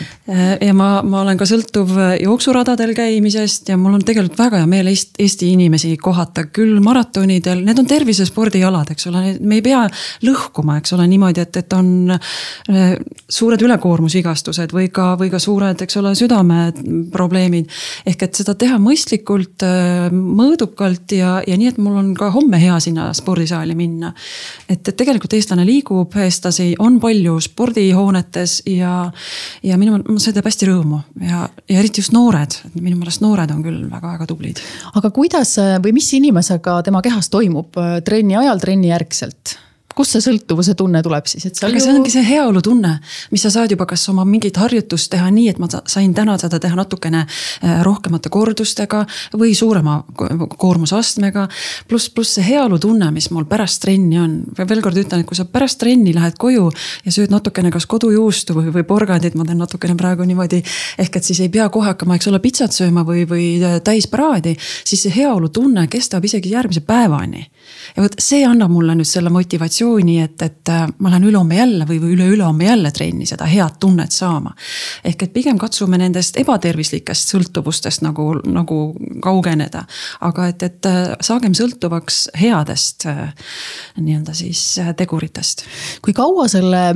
[0.67, 4.89] ja ma, ma olen ka sõltuv jooksuradadel käimisest ja mul on tegelikult väga hea meel
[4.89, 9.85] Eesti, Eesti inimesi kohata küll maratonidel, need on tervisespordialad, eks ole, me ei pea
[10.25, 12.97] lõhkuma, eks ole, niimoodi, et, et on äh,
[13.29, 17.69] suured ülekoormused äärmusvigastused või ka, või ka suured, eks ole, südameprobleemid.
[18.05, 22.57] ehk et seda teha mõistlikult, äh, mõõdukalt ja, ja nii, et mul on ka homme
[22.59, 24.13] hea sinna spordisaali minna.
[24.69, 29.11] et, et tegelikult eestlane liigub, eestlasi on palju spordihoonetes ja,
[29.63, 33.63] ja minu, see teeb hästi rõõmu ja, ja eriti just noored, minu meelest noored on
[33.63, 34.61] küll väga-väga tublid.
[34.95, 39.57] aga kuidas või mis inimesega tema kehas toimub äh, trenni ajal, trenni järgselt?
[39.97, 41.85] Kust see sõltuvuse tunne tuleb siis, et seal aga ju...
[41.85, 42.93] see ongi see heaolutunne,
[43.33, 46.59] mis sa saad juba kas oma mingit harjutust teha nii, et ma sain täna seda
[46.61, 49.03] teha natukene äh, rohkemate kordustega
[49.37, 49.99] või suurema
[50.57, 51.47] koormusastmega.
[51.89, 55.47] pluss, pluss see heaolutunne, mis mul pärast trenni on, veel kord ütlen, et kui sa
[55.49, 56.69] pärast trenni lähed koju
[57.05, 60.61] ja sööd natukene kas kodujuustu või, või porgandit, ma teen natukene praegu niimoodi.
[60.97, 64.57] ehk et siis ei pea kohe hakkama, eks ole, pitsat sööma või, või äh, täisparaadi,
[64.85, 67.47] siis see heaolutunne kestab isegi järgmise päevani.
[67.95, 71.55] ja vot see annab mulle nüüd selle motivatsiooni motivatsiooni, et, et äh, ma lähen ülehomme
[71.55, 74.53] jälle või, või üle-ülehomme jälle trenni seda head tunnet saama.
[75.03, 79.85] ehk et pigem katsume nendest ebatervislikest sõltuvustest nagu, nagu kaugeneda.
[80.21, 83.33] aga et, et äh, saagem sõltuvaks headest äh,
[83.97, 85.65] nii-öelda siis teguritest.
[86.01, 86.93] kui kaua selle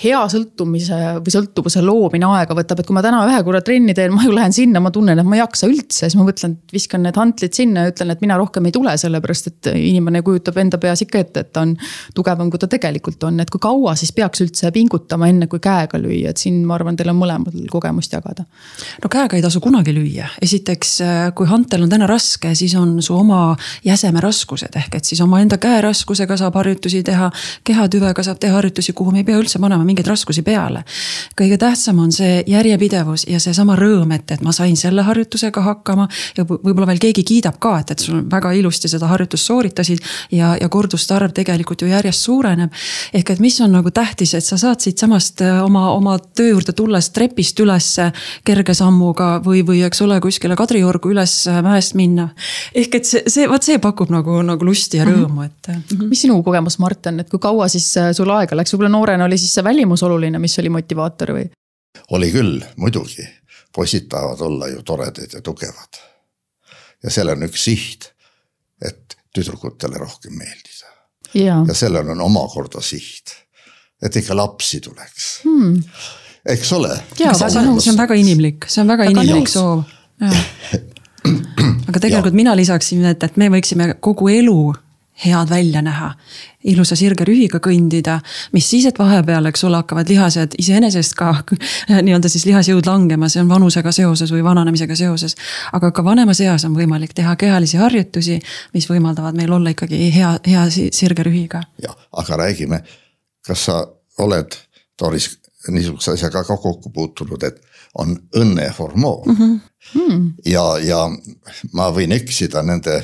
[0.00, 4.14] hea sõltumise või sõltuvuse loomine aega võtab, et kui ma täna ühe korra trenni teen,
[4.14, 6.72] ma ju lähen sinna, ma tunnen, et ma ei jaksa üldse, siis ma mõtlen, et
[6.72, 10.56] viskan need hantlid sinna ja ütlen, et mina rohkem ei tule, sellepärast et inimene kujutab
[10.62, 11.74] enda peas ikka ette, et ta on
[12.16, 16.00] tugevam, kui ta tegelikult on, et kui kaua siis peaks üldse pingutama, enne kui käega
[16.00, 18.46] lüüa, et siin ma arvan, teil on mõlemal kogemust jagada.
[19.04, 20.94] no käega ei tasu kunagi lüüa, esiteks
[21.36, 23.42] kui hantel on täna raske, siis on su oma
[23.84, 27.28] jäseme raskused ehk et siis oma enda käe raskusega saab harjutusi teha.
[27.64, 30.84] kehatüvega saab teha harjutusi, kuhu me ei pea üldse panema panema mingeid raskusi peale.
[31.36, 36.08] kõige tähtsam on see järjepidevus ja seesama rõõm, et, et ma sain selle harjutusega hakkama.
[36.36, 39.98] ja võib-olla veel keegi kiidab ka, et, et sul väga ilusti seda harjutust sooritasid
[40.32, 42.72] ja, ja korduste arv tegelikult ju järjest suureneb.
[43.12, 46.72] ehk et mis on nagu tähtis, et sa saad siitsamast äh, oma, oma töö juurde
[46.72, 48.12] tulles trepist ülesse
[48.44, 52.28] kerge sammuga või, või eks ole, kuskile Kadriorgu üles äh, mäest minna.
[52.74, 55.44] ehk et see, see, vot see pakub nagu, nagu lusti ja rõõmu, mhm.
[55.44, 55.82] et mm.
[55.90, 56.08] -hmm.
[56.12, 59.38] mis sinu kogemus, Mart, on, et kui kaua siis sul aega läks, võib-olla noorena oli
[59.38, 61.50] siis see välimus oluline, mis oli motivaator või?
[62.12, 63.24] oli küll, muidugi.
[63.72, 66.00] poisid tahavad olla ju toredad ja tugevad.
[67.02, 68.10] ja seal on üks siht,
[68.84, 70.92] et tüdrukutele rohkem meeldida.
[71.34, 73.36] ja, ja sellel on omakorda siht,
[74.02, 75.82] et ikka lapsi tuleks hmm.,
[76.46, 76.96] eks ole.
[77.16, 79.84] see on väga inimlik, see on väga, väga inimlik soov
[81.88, 82.40] aga tegelikult ja.
[82.44, 84.72] mina lisaksin, et, et me võiksime kogu elu
[85.24, 86.14] head välja näha.
[86.64, 88.20] ilusa sirge rühiga kõndida,
[88.54, 91.32] mis siis, et vahepeal, eks ole, hakkavad lihased iseenesest ka
[92.06, 95.34] nii-öelda siis lihasjõud langema, see on vanusega seoses või vananemisega seoses.
[95.72, 98.38] aga ka vanemas eas on võimalik teha kehalisi harjutusi,
[98.74, 101.64] mis võimaldavad meil olla ikkagi hea, hea sirge rühiga.
[101.82, 102.82] jah, aga räägime,
[103.46, 103.82] kas sa
[104.18, 104.54] oled,
[105.02, 105.32] Doris,
[105.68, 107.60] niisuguse asjaga ka kokku puutunud, et
[107.98, 109.36] on õnnehormoon mm.
[109.36, 109.60] -hmm.
[109.94, 110.32] Mm.
[110.46, 111.10] ja, ja
[111.72, 113.02] ma võin eksida nende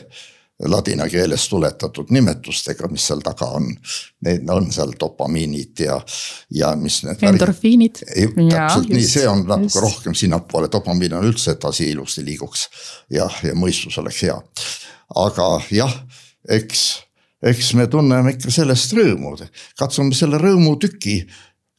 [0.66, 3.68] ladina keeles tuletatud nimetustega, mis seal taga on.
[4.27, 6.01] Need on seal dopamiinid ja,
[6.51, 7.23] ja mis need.
[7.23, 8.01] endorfiinid.
[8.03, 9.83] täpselt nii, see on natuke just.
[9.83, 12.66] rohkem sinnapoole, dopamiin on üldse, et asi ilusti liiguks
[13.14, 14.38] ja, ja mõistus oleks hea.
[15.14, 15.94] aga jah,
[16.49, 16.88] eks,
[17.42, 19.37] eks me tunneme ikka sellest rõõmu,
[19.79, 21.21] katsume selle rõõmutüki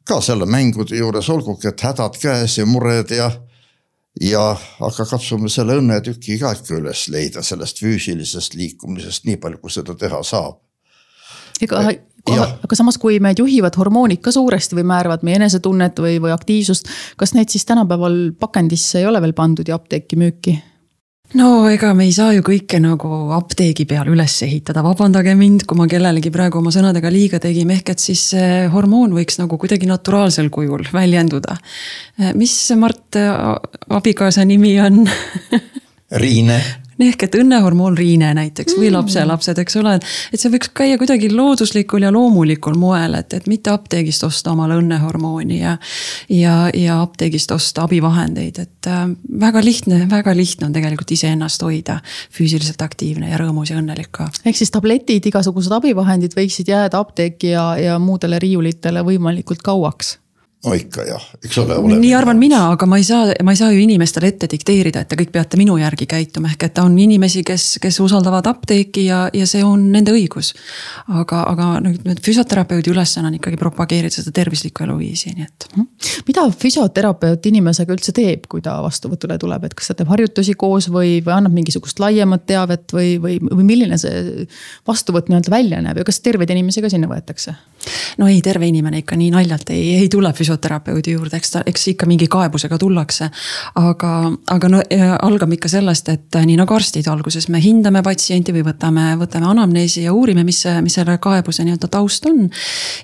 [0.08, 3.30] ka selle mängude juures, olgugi et hädad käes ja mured ja
[4.22, 4.43] ja
[4.86, 9.95] aga katsume selle õnnetüki ka ikka üles leida sellest füüsilisest liikumisest, nii palju, kui seda
[9.95, 10.60] teha saab.
[11.62, 11.84] ega
[12.30, 16.89] aga samas, kui meid juhivad hormoonid ka suuresti või määravad meie enesetunnet või, või aktiivsust,
[17.17, 20.58] kas neid siis tänapäeval pakendisse ei ole veel pandud ja apteeki müüki?
[21.38, 25.78] No ega me ei saa ju kõike nagu apteegi peal üles ehitada, vabandage mind, kui
[25.78, 29.89] ma kellelegi praegu oma sõnadega liiga tegin, ehk et siis see hormoon võiks nagu kuidagi
[29.89, 31.58] naturaalsel kujul väljenduda.
[32.36, 33.20] mis Mart
[33.89, 35.04] abikaasa nimi on?
[36.24, 36.62] Riine
[37.00, 38.98] ehk et õnnehormoon riine näiteks või mm.
[38.98, 40.08] lapselapsed, eks ole, et.
[40.34, 44.80] et see võiks käia kuidagi looduslikul ja loomulikul moel, et, et mitte apteegist osta omale
[44.82, 45.78] õnnehormooni ja.
[46.34, 49.06] ja, ja apteegist osta abivahendeid, et äh,
[49.42, 52.00] väga lihtne, väga lihtne on tegelikult iseennast hoida
[52.36, 54.30] füüsiliselt aktiivne ja rõõmus ja õnnelik ka.
[54.46, 60.18] ehk siis tabletid, igasugused abivahendid võiksid jääda apteeki ja, ja muudele riiulitele võimalikult kauaks
[60.65, 61.78] no ikka jah, eks ole.
[62.02, 65.08] nii arvan mina, aga ma ei saa, ma ei saa ju inimestele ette dikteerida, et
[65.12, 69.22] te kõik peate minu järgi käituma, ehk et on inimesi, kes, kes usaldavad apteeki ja,
[69.36, 70.52] ja see on nende õigus.
[71.08, 75.69] aga, aga nüüd füsioterapeudi ülesanne on ikkagi propageerida seda tervislikku eluviisi, nii et.
[75.78, 75.88] Mhm.
[76.28, 80.89] mida füsioterapeut inimesega üldse teeb, kui ta vastuvõtule tuleb, et kas ta teeb harjutusi koos
[80.91, 84.45] või, või annab mingisugust laiemat teavet või, või, või milline see
[84.88, 87.56] vastuvõtt nii-öelda välja näeb ja kas terveid inimesi ka sinna võetakse?
[88.19, 91.88] no ei, terve inimene ikka nii naljalt ei, ei tule füsioterapeudi juurde, eks ta, eks
[91.94, 93.30] ikka mingi kaebusega tullakse.
[93.80, 94.14] aga,
[94.50, 94.82] aga no
[95.22, 100.04] algab ikka sellest, et nii nagu arstid alguses me hindame patsienti või võtame, võtame anamneesi
[100.04, 102.50] ja uurime, mis mis selle kaebuse nii-öelda taust on.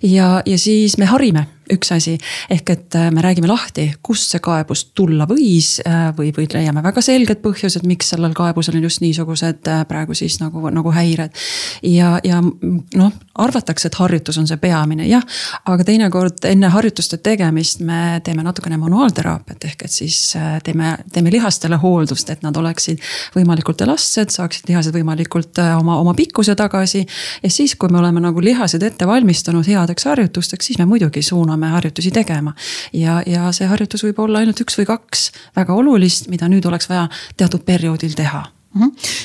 [0.01, 2.15] ja, ja siis me harime üks asi,
[2.51, 6.83] ehk et äh, me räägime lahti, kust see kaebus tulla võis äh, või, või leiame
[6.85, 11.33] väga selged põhjused, miks sellel kaebusel on just niisugused äh, praegu siis nagu, nagu häired.
[11.81, 15.25] ja, ja noh, arvatakse, et harjutus on see peamine, jah,
[15.65, 20.19] aga teinekord enne harjutuste tegemist me teeme natukene manuaalteraapiat, ehk et siis
[20.63, 23.01] teeme, teeme lihastele hooldust, et nad oleksid
[23.35, 27.05] võimalikult elastsed, saaksid lihased võimalikult oma, oma pikkuse tagasi.
[27.43, 31.54] ja siis, kui me oleme nagu lihased ette valmistanud headeks harjutusteks, siis me muidugi suuname
[31.55, 32.53] suuname harjutusi tegema.
[32.93, 36.89] ja, ja see harjutus võib olla ainult üks või kaks väga olulist, mida nüüd oleks
[36.89, 38.43] vaja teatud perioodil teha.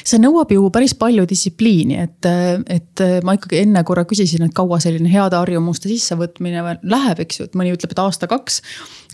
[0.06, 2.28] See nõuab ju päris palju distsipliini, et,
[2.70, 7.46] et ma ikkagi enne korra küsisin, et kaua selline heade harjumuste sissevõtmine läheb, eks ju,
[7.48, 8.60] et mõni ütleb, et aasta-kaks.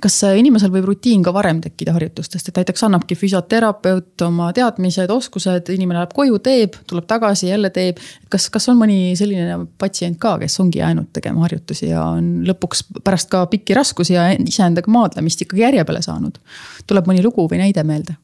[0.02, 5.70] kas inimesel võib rutiin ka varem tekkida harjutustest, et näiteks annabki füsioterapeut oma teadmised, oskused,
[5.72, 8.02] inimene läheb koju, teeb, tuleb tagasi, jälle teeb.
[8.28, 12.84] kas, kas on mõni selline patsient ka, kes ongi jäänud tegema harjutusi ja on lõpuks
[13.04, 16.38] pärast ka pikki raskusi ja iseendaga maadlemist ikkagi järje peale saanud?
[16.86, 18.18] tuleb mõni lugu või näide meelde?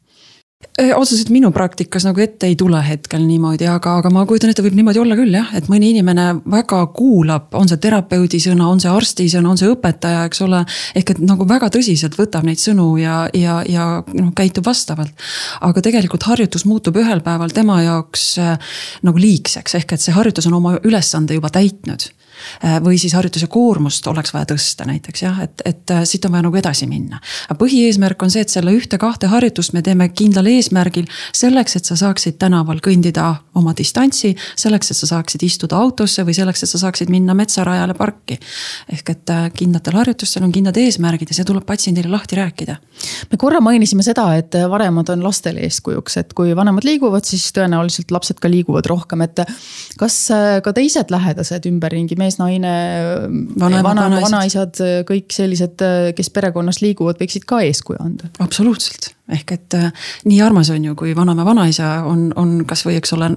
[0.97, 4.77] Otseselt minu praktikas nagu ette ei tule hetkel niimoodi, aga, aga ma kujutan ette, võib
[4.79, 8.93] niimoodi olla küll jah, et mõni inimene väga kuulab, on see terapeudi sõna, on see
[8.93, 10.63] arsti sõna, on see õpetaja, eks ole.
[10.99, 15.13] ehk et nagu väga tõsiselt võtab neid sõnu ja, ja, ja noh, käitub vastavalt.
[15.61, 20.49] aga tegelikult harjutus muutub ühel päeval tema jaoks äh, nagu liigseks, ehk et see harjutus
[20.49, 22.32] on oma ülesande juba täitnud Äh,
[22.85, 26.47] või siis harjutuse koormust oleks vaja tõsta näiteks jah, et, et äh, siit on vaja
[26.47, 27.21] nagu edasi minna.
[27.49, 31.97] aga põhieesmärk on see, et selle ühte-kahte harjutust me teeme kindlal eesmärgil selleks, et sa
[31.99, 33.29] saaksid tänaval kõndida
[33.59, 37.97] oma distantsi, selleks, et sa saaksid istuda autosse või selleks, et sa saaksid minna metsarajale
[37.99, 38.39] parki.
[38.93, 42.77] ehk et äh, kindlatel harjutustel on kindlad eesmärgid ja see tuleb patsiendile lahti rääkida.
[43.31, 48.11] me korra mainisime seda, et vanemad on lastele eeskujuks, et kui vanemad liiguvad, siis tõenäoliselt
[48.11, 49.45] lapsed ka liiguvad rohkem, et
[49.99, 50.19] kas
[50.63, 52.73] ka teised lähedased ümberringi mees mees, naine,
[53.59, 54.81] Vanemad, vana, vanaisad.
[55.09, 55.83] kõik sellised,
[56.17, 58.29] kes perekonnas liiguvad, võiksid ka eeskuju anda.
[58.43, 59.91] absoluutselt, ehk et äh,
[60.29, 63.31] nii armas on ju, kui vanaema, vanaisa on, on kasvõi, eks ole,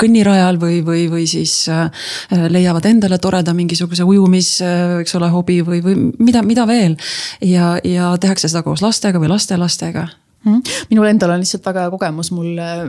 [0.00, 1.88] kõnnirajal või, või, või siis äh,
[2.48, 6.98] leiavad endale toreda mingisuguse ujumis, äh, eks ole, hobi või, või mida, mida veel.
[7.40, 10.08] ja, ja tehakse seda koos lastega või lastelastega.
[10.44, 12.82] Minul endal on lihtsalt väga hea kogemus, mul äh,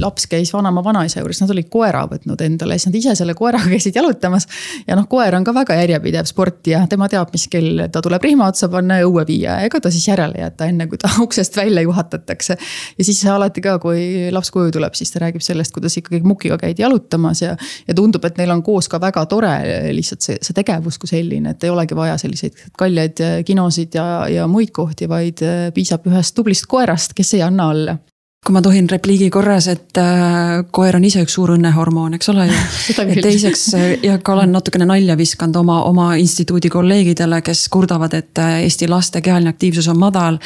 [0.00, 3.70] laps käis vanaema vanaisa juures, nad olid koera võtnud endale, siis nad ise selle koeraga
[3.70, 4.46] käisid jalutamas.
[4.86, 8.48] ja noh, koer on ka väga järjepidev sportija, tema teab, mis kell ta tuleb rihma
[8.50, 11.56] otsa panna ja õue viia, ega ta siis järele ei jäta, enne kui ta uksest
[11.56, 12.58] välja juhatatakse.
[12.98, 16.58] ja siis alati ka, kui laps koju tuleb, siis ta räägib sellest, kuidas ikkagi mukiga
[16.60, 17.56] käidi jalutamas ja.
[17.86, 19.54] ja tundub, et neil on koos ka väga tore
[19.94, 24.46] lihtsalt see, see tegevus kui selline, et ei olegi vaja selliseid kalleid kinosid ja, ja
[24.50, 25.42] muid kohti, vaid
[25.74, 27.98] piisab ühest tublist koerast koerast, kes ei anna alla
[28.40, 32.46] kui ma tohin repliigi korras, et äh, koer on ise üks suur õnnehormoon, eks ole
[32.48, 32.60] ju.
[33.26, 33.66] teiseks
[34.00, 38.88] ja ka olen natukene nalja viskanud oma, oma instituudi kolleegidele, kes kurdavad, et äh, Eesti
[38.88, 40.40] laste kehaline aktiivsus on madal.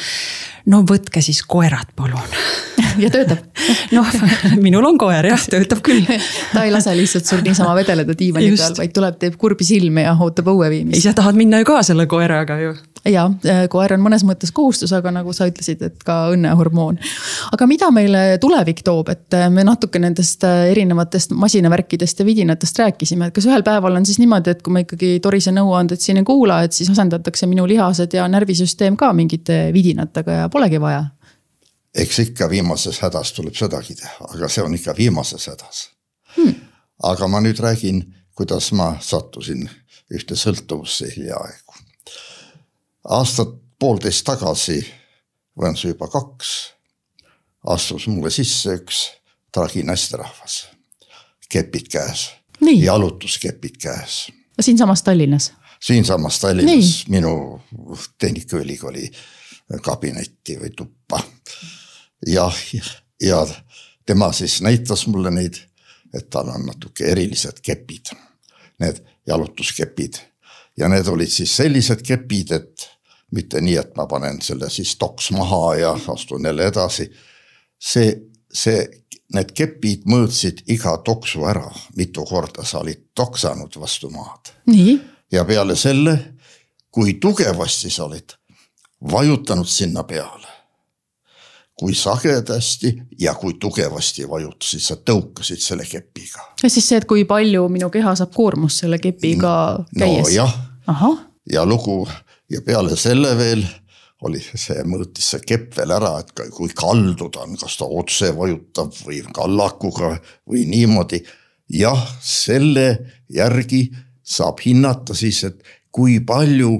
[0.71, 2.35] no võtke siis koerad, palun.
[3.03, 3.47] ja töötab.
[3.95, 4.11] noh,
[4.59, 6.03] minul on koer jah, töötab küll.
[6.51, 8.65] ta ei lase lihtsalt sul niisama vedeleda diivani Just.
[8.65, 10.99] peal, vaid tuleb, teeb kurbi silmi ja ootab õue viimist.
[10.99, 13.25] ise tahad minna ju ka selle koeraga ju ja
[13.69, 16.97] koer on mõnes mõttes kohustus, aga nagu sa ütlesid, et ka õnnehormoon.
[17.53, 23.35] aga mida meile tulevik toob, et me natuke nendest erinevatest masinavärkidest ja vidinatest rääkisime, et
[23.35, 26.61] kas ühel päeval on siis niimoodi, et kui ma ikkagi Torise nõuandeid siin ei kuula,
[26.65, 31.05] et siis asendatakse minu lihased ja närvisüsteem ka mingite vidinatega ja polegi vaja?
[31.95, 35.89] eks ikka viimases hädas tuleb sedagi teha, aga see on ikka viimases hädas
[36.35, 36.55] hmm..
[37.03, 38.03] aga ma nüüd räägin,
[38.35, 39.69] kuidas ma sattusin
[40.11, 41.64] ühte sõltuvusse hiljaaegu
[43.09, 44.79] aastat poolteist tagasi,
[45.57, 46.53] või on see juba kaks,
[47.71, 49.03] astus mulle sisse üks
[49.53, 50.65] tragi naisterahvas,
[51.49, 52.29] kepid käes,
[52.61, 54.25] jalutuskepid käes.
[54.59, 55.51] siinsamas Tallinnas?
[55.79, 57.61] siinsamas Tallinnas, minu
[58.17, 59.09] Tehnikaülikooli
[59.81, 61.21] kabinetti või tuppa.
[62.27, 62.51] ja,
[63.21, 63.45] ja
[64.05, 65.59] tema siis näitas mulle neid,
[66.13, 68.13] et tal on natuke erilised kepid,
[68.79, 70.19] need jalutuskepid
[70.77, 72.89] ja need olid siis sellised kepid, et
[73.31, 77.11] mitte nii, et ma panen selle siis toks maha ja astun jälle edasi.
[77.79, 78.21] see,
[78.53, 78.85] see,
[79.33, 84.53] need kepid mõõtsid iga toksu ära, mitu korda sa olid toksanud vastu maad.
[85.31, 86.17] ja peale selle,
[86.91, 88.37] kui tugevasti sa olid
[89.11, 90.47] vajutanud sinna peale.
[91.79, 96.53] kui sagedasti ja kui tugevasti vajutasid, sa tõukasid selle kepiga.
[96.63, 100.29] ja siis see, et kui palju minu keha saab koormust selle kepiga käies?
[100.29, 100.55] nojah,
[101.51, 102.07] ja lugu
[102.49, 103.65] ja peale selle veel
[104.25, 108.31] oli see, mõõtis see kepp veel ära, et kui kaldu ta on, kas ta otse
[108.35, 110.15] vajutab või kallakuga
[110.49, 111.21] või niimoodi.
[111.69, 112.87] jah, selle
[113.29, 113.89] järgi
[114.23, 116.71] saab hinnata siis, et kui palju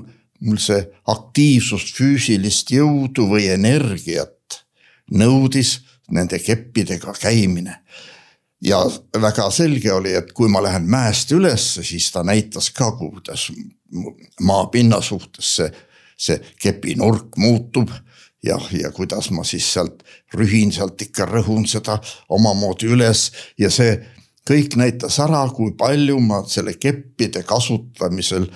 [0.46, 4.62] mul see aktiivsust, füüsilist jõudu või energiat
[5.12, 7.80] nõudis nende keppidega käimine
[8.62, 8.80] ja
[9.22, 13.52] väga selge oli, et kui ma lähen mäest ülesse, siis ta näitas ka, kuidas
[14.42, 15.72] maapinna suhtes see,
[16.18, 17.92] see kepinurk muutub
[18.44, 21.98] ja, ja kuidas ma siis sealt rühin sealt ikka rõhun seda
[22.30, 23.32] omamoodi üles.
[23.60, 23.98] Ja see
[24.48, 28.48] kõik näitas ära, kui palju ma selle keppide kasutamisel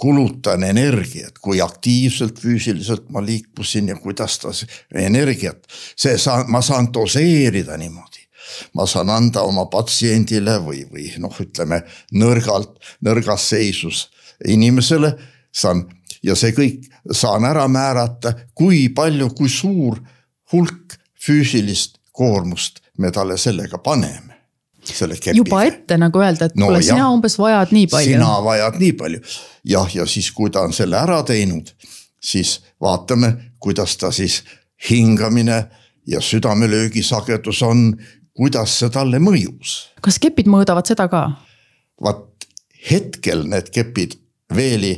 [0.00, 4.50] kulutan energiat, kui aktiivselt füüsiliselt ma liikusin ja kuidas ta
[4.98, 5.62] energiat,
[5.94, 8.09] see saan, ma saan doseerida niimoodi
[8.74, 11.82] ma saan anda oma patsiendile või, või noh, ütleme
[12.12, 14.08] nõrgalt, nõrgas seisus
[14.48, 15.14] inimesele
[15.52, 15.84] saan
[16.22, 20.00] ja see kõik saan ära määrata, kui palju, kui suur
[20.52, 24.36] hulk füüsilist koormust me talle sellega paneme.
[25.36, 28.12] juba ette nagu öelda, et no, kuule, sina umbes vajad nii palju.
[28.14, 29.20] sina vajad nii palju
[29.64, 31.68] jah, ja siis, kui ta on selle ära teinud,
[32.20, 34.40] siis vaatame, kuidas ta siis
[34.90, 35.60] hingamine
[36.08, 37.92] ja südamelöögi sagedus on,
[38.40, 39.92] kuidas see talle mõjus.
[40.00, 41.24] kas kepid mõõdavad seda ka?
[42.00, 42.46] vaat
[42.90, 44.16] hetkel need kepid
[44.56, 44.94] veeli,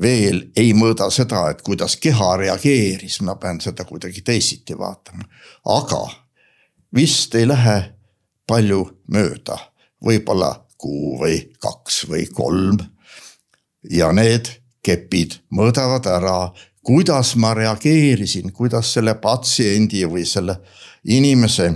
[0.00, 5.24] veel ei mõõda seda, et kuidas keha reageeris, ma pean seda kuidagi teisiti vaatama.
[5.64, 6.02] aga
[6.94, 7.78] vist ei lähe
[8.46, 9.56] palju mööda,
[10.04, 12.82] võib-olla kuu või kaks või kolm.
[13.90, 14.50] ja need
[14.84, 16.52] kepid mõõdavad ära,
[16.84, 20.58] kuidas ma reageerisin, kuidas selle patsiendi või selle
[21.04, 21.70] inimese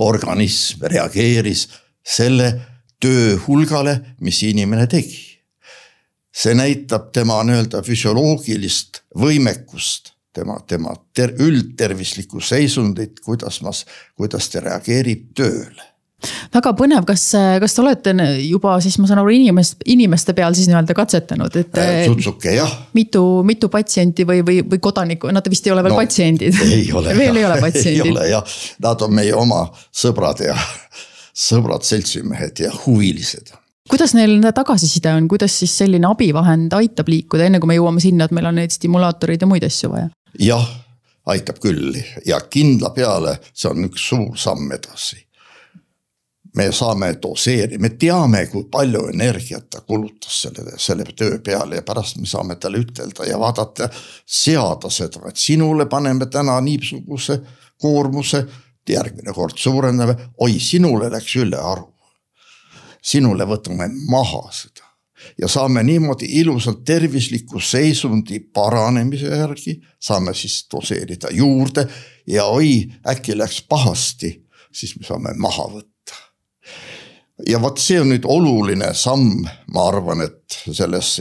[0.00, 1.66] organism reageeris
[2.06, 2.50] selle
[3.00, 5.24] töö hulgale, mis inimene tegi.
[6.36, 13.72] see näitab tema nii-öelda füsioloogilist võimekust, tema, tema ter, üldtervislikku seisundit, kuidas ma,
[14.16, 15.95] kuidas ta reageerib tööle
[16.54, 17.24] väga põnev, kas,
[17.60, 18.14] kas te olete
[18.46, 21.80] juba siis ma saan aru inimest, inimeste peal siis nii-öelda katsetanud, et.
[22.06, 22.72] sutsuke jah.
[22.96, 26.62] mitu, mitu patsienti või, või, või kodanikku, nad vist ei ole veel no, patsiendid.
[26.78, 27.12] ei ole.
[27.18, 28.06] veel ei ole patsiendid.
[28.06, 28.56] ei ole jah,
[28.86, 30.56] nad on meie oma sõbrad ja
[31.48, 33.52] sõbrad, seltsimehed ja huvilised
[33.86, 38.26] kuidas neil tagasiside on, kuidas siis selline abivahend aitab liikuda, enne kui me jõuame sinna,
[38.26, 40.10] et meil on neid stimulaatoreid ja muid asju vaja?
[40.42, 40.66] jah,
[41.30, 41.94] aitab küll
[42.26, 45.25] ja kindla peale, see on üks suur samm edasi
[46.56, 51.84] me saame doseerida, me teame, kui palju energiat ta kulutas selle, selle töö peale ja
[51.84, 53.88] pärast me saame talle ütelda ja vaadata,
[54.24, 57.40] seada seda, et sinule paneme täna niisuguse
[57.82, 58.46] koormuse,
[58.88, 61.92] järgmine kord suurendame, oi, sinule läks üle aru.
[63.06, 64.82] sinule võtame maha seda.
[65.38, 71.86] Ja saame niimoodi ilusalt tervisliku seisundi paranemise järgi, saame siis doseerida juurde.
[72.26, 74.32] Ja oi, äkki läks pahasti,
[74.72, 75.95] siis me saame maha võtta
[77.48, 81.18] ja vot see on nüüd oluline samm, ma arvan, et selles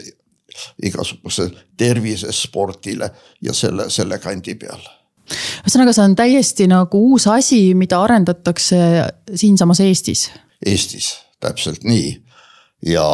[0.85, 3.09] igasuguse tervisespordile
[3.43, 4.83] ja selle, selle kandi peal
[5.25, 8.77] ühesõnaga, see on täiesti nagu uus asi, mida arendatakse
[9.33, 10.27] siinsamas Eestis.
[10.65, 11.07] Eestis,
[11.41, 12.11] täpselt nii
[12.85, 13.05] ja,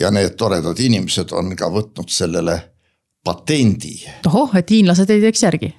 [0.00, 2.58] ja need toredad inimesed on ka võtnud sellele
[3.24, 3.96] patendi.
[4.22, 5.72] tohoh, et hiinlased ei teeks järgi?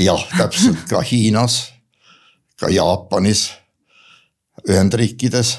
[0.00, 1.66] jah, täpselt ka Hiinas,
[2.56, 3.50] ka Jaapanis,
[4.68, 5.58] Ühendriikides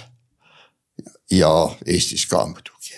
[1.34, 1.52] ja
[1.86, 2.98] Eestis ka muidugi.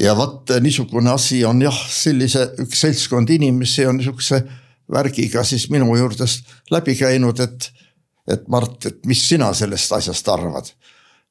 [0.00, 4.42] ja vot niisugune asi on jah, sellise üks seltskond inimesi on niisuguse
[4.92, 7.70] värgiga siis minu juurdest läbi käinud, et,
[8.30, 10.70] et Mart, et mis sina sellest asjast arvad.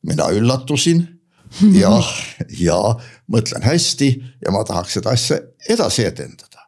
[0.04, 1.06] mina üllatusin
[1.82, 1.94] ja,
[2.60, 2.78] ja
[3.32, 4.12] mõtlen hästi
[4.46, 5.40] ja ma tahaks seda asja
[5.70, 6.68] edasi edendada.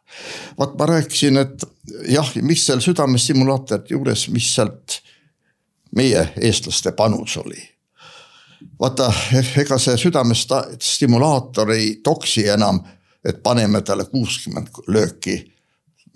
[0.58, 1.64] vaat ma rääkisin, et
[2.08, 5.02] jah, mis seal südamestimulaatorite juures, mis sealt
[5.96, 7.60] meie eestlaste panus oli
[8.80, 9.12] vaata,
[9.62, 12.80] ega see südamestimulaator ei toksi enam,
[13.24, 15.36] et paneme talle kuuskümmend lööki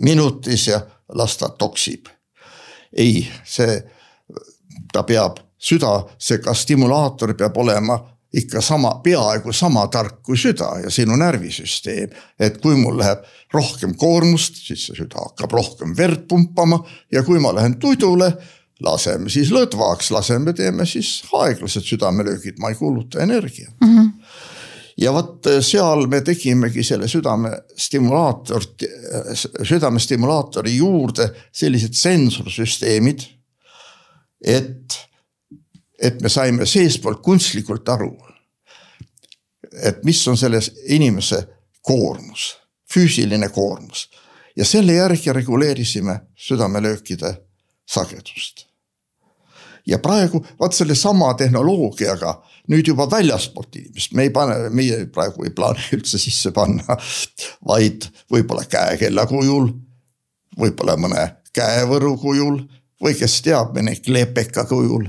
[0.00, 0.80] minutis ja
[1.14, 2.08] las ta toksib.
[2.96, 3.82] ei, see,
[4.92, 7.98] ta peab, süda, see ka stimulaator peab olema
[8.34, 12.10] ikka sama, peaaegu sama tark kui süda ja sinu närvisüsteem.
[12.38, 16.80] et kui mul läheb rohkem koormust, siis see süda hakkab rohkem verd pumpama
[17.12, 18.32] ja kui ma lähen tudule
[18.82, 23.98] laseme siis lõdvaks, laseme, teeme siis aeglased südamelöögid, ma ei kuluta energiat mm.
[23.98, 24.10] -hmm.
[24.96, 33.22] ja vot äh, seal me tegimegi selle südamestimulaatorit, äh, südamestimulaatori juurde sellised sensorsüsteemid.
[34.44, 35.08] et,
[35.98, 38.12] et me saime seestpoolt kunstlikult aru,
[39.82, 41.46] et mis on selles inimese
[41.82, 42.56] koormus,
[42.92, 44.10] füüsiline koormus
[44.56, 47.43] ja selle järgi reguleerisime südamelöökide
[47.86, 48.66] sagedust.
[49.86, 52.34] ja praegu vot sellesama tehnoloogiaga
[52.72, 56.96] nüüd juba väljaspoolt inimest, me ei pane, meie praegu ei plaani üldse sisse panna,
[57.68, 59.68] vaid võib-olla käekella kujul,
[60.58, 62.62] võib-olla mõne käevõru kujul
[63.02, 65.06] või kes teab, mõne klepeka kujul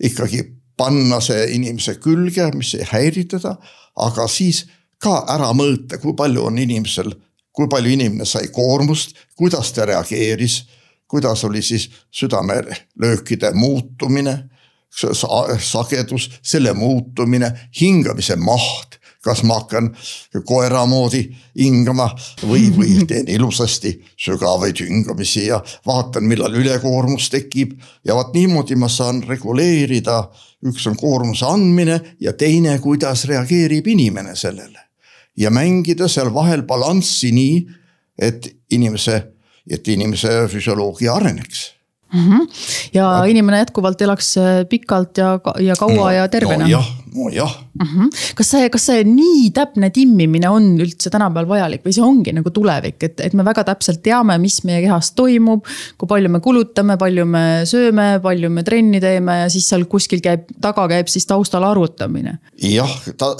[0.00, 0.44] ikkagi
[0.80, 3.56] panna see inimese külge, mis ei häiri teda,
[4.00, 4.64] aga siis
[5.00, 7.12] ka ära mõõta, kui palju on inimesel,
[7.52, 10.62] kui palju inimene sai koormust, kuidas ta reageeris
[11.10, 14.36] kuidas oli siis südamelöökide muutumine,
[15.58, 17.50] sagedus, selle muutumine,
[17.80, 19.90] hingamise maht kas ma hakkan
[20.48, 21.22] koera moodi
[21.58, 22.08] hingama
[22.42, 27.76] või, või teen ilusasti sügavaid hingamisi ja vaatan, millal ülekoormus tekib.
[28.04, 30.22] ja vot niimoodi ma saan reguleerida,
[30.66, 34.80] üks on koormuse andmine ja teine, kuidas reageerib inimene sellele.
[35.36, 37.60] ja mängida seal vahel balanssi nii,
[38.18, 39.22] et inimese
[39.70, 41.66] et inimese füsioloogia areneks
[42.14, 42.20] mm.
[42.20, 42.48] -hmm.
[42.94, 43.24] ja no.
[43.24, 46.70] inimene jätkuvalt elaks äh, pikalt ja, ja kaua no, ja tervena no,.
[46.70, 47.86] jah, nojah mm.
[47.86, 48.34] -hmm.
[48.34, 52.50] kas see, kas see nii täpne timmimine on üldse tänapäeval vajalik või see ongi nagu
[52.54, 55.66] tulevik, et, et me väga täpselt teame, mis meie kehas toimub.
[55.98, 60.22] kui palju me kulutame, palju me sööme, palju me trenni teeme ja siis seal kuskil
[60.24, 62.38] käib, taga käib siis taustal arvutamine.
[62.62, 63.34] jah, ta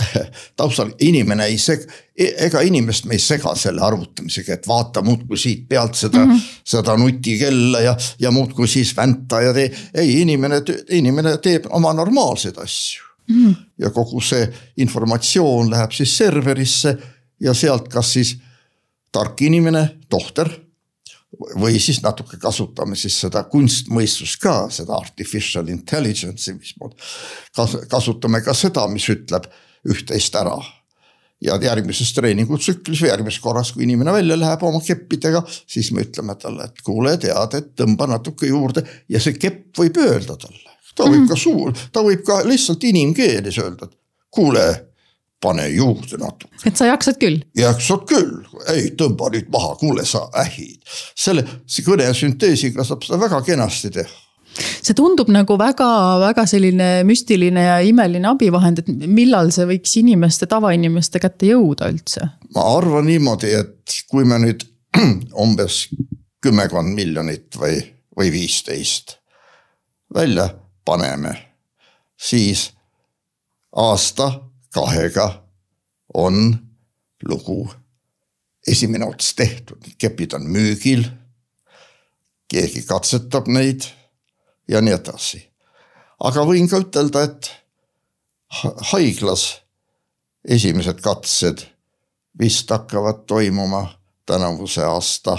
[0.56, 5.38] taustal inimene ei seg-, e-, ega inimest me ei sega selle arvutamisega, et vaata muudkui
[5.38, 6.64] siit pealt seda mm, -hmm.
[6.64, 9.70] seda nutikella ja, ja muudkui siis vänta ja tee.
[9.94, 13.54] ei, inimene, inimene teeb oma normaalseid asju mm..
[13.78, 14.44] ja kogu see
[14.82, 16.96] informatsioon läheb siis serverisse
[17.40, 18.34] ja sealt, kas siis
[19.12, 20.50] tark inimene, tohter
[21.60, 26.96] või siis natuke kasutame siis seda kunstmõistust ka, seda artificial intelligence'i, mis mood.
[27.88, 29.46] kasutame ka seda, mis ütleb
[29.88, 30.58] üht-teist ära.
[31.40, 36.34] ja järgmises treeningutsüklis või järgmises korras, kui inimene välja läheb oma keppidega, siis me ütleme
[36.36, 41.08] talle, et kuule, tead, et tõmba natuke juurde ja see kepp võib öelda talle ta
[41.10, 43.96] võib ka suur, ta võib ka lihtsalt inimkeeles öelda, et
[44.30, 44.64] kuule,
[45.40, 46.56] pane juurde natuke.
[46.66, 47.42] et sa jaksad küll?
[47.56, 48.40] jaksad küll,
[48.74, 50.80] ei tõmba nüüd maha, kuule, sa ähid.
[51.16, 51.46] selle,
[51.86, 54.18] kõnesünteesiga saab seda väga kenasti teha
[54.82, 61.22] see tundub nagu väga-väga selline müstiline ja imeline abivahend, et millal see võiks inimeste, tavainimeste
[61.22, 62.26] kätte jõuda üldse?
[62.54, 64.66] ma arvan niimoodi, et kui me nüüd
[65.44, 65.84] umbes
[66.42, 67.78] kümmekond miljonit või,
[68.16, 69.18] või viisteist
[70.14, 70.48] välja
[70.90, 71.34] paneme,
[72.18, 72.72] siis
[73.76, 75.28] aasta-kahega
[76.14, 76.56] on
[77.28, 77.70] lugu
[78.66, 81.04] esimene ots tehtud, kepid on müügil.
[82.50, 83.86] keegi katsetab neid
[84.68, 85.44] ja nii edasi.
[86.20, 87.50] aga võin ka ütelda, et
[88.90, 89.60] haiglas
[90.44, 91.62] esimesed katsed
[92.38, 93.84] vist hakkavad toimuma
[94.26, 95.36] tänavuse aasta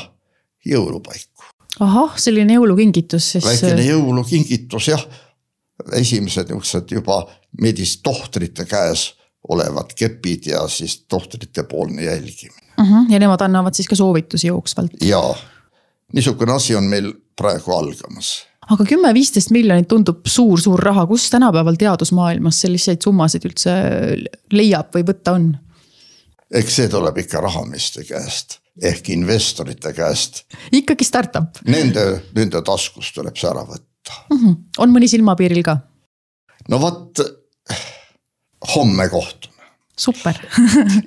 [0.65, 1.43] jõulupaiku.
[1.79, 3.45] ahah, selline jõulukingitus siis.
[3.45, 5.05] väikene jõulukingitus jah,
[5.97, 7.23] esimesed niisugused juba
[7.61, 9.11] medis tohtrite käes
[9.49, 12.85] olevad kepid ja siis tohtrite poolne jälgimine uh.
[12.85, 13.13] Mhm, -huh.
[13.13, 14.91] ja nemad annavad siis ka soovitusi jooksvalt.
[15.01, 15.35] jaa,
[16.13, 22.61] niisugune asi on meil praegu algamas aga kümme-viisteist miljonit tundub suur-suur raha, kus tänapäeval teadusmaailmas
[22.61, 23.75] selliseid summasid üldse
[24.51, 25.51] leiab või võtta on?
[26.51, 30.43] eks see tuleb ikka rahameeste käest ehk investorite käest.
[30.71, 31.61] ikkagi startup.
[31.67, 34.37] Nende, nende taskust tuleb see ära võtta mm.
[34.37, 34.55] -hmm.
[34.77, 35.77] on mõni silmapiiril ka?
[36.69, 37.19] no vot,
[38.75, 39.69] homme kohtume.
[39.97, 40.37] super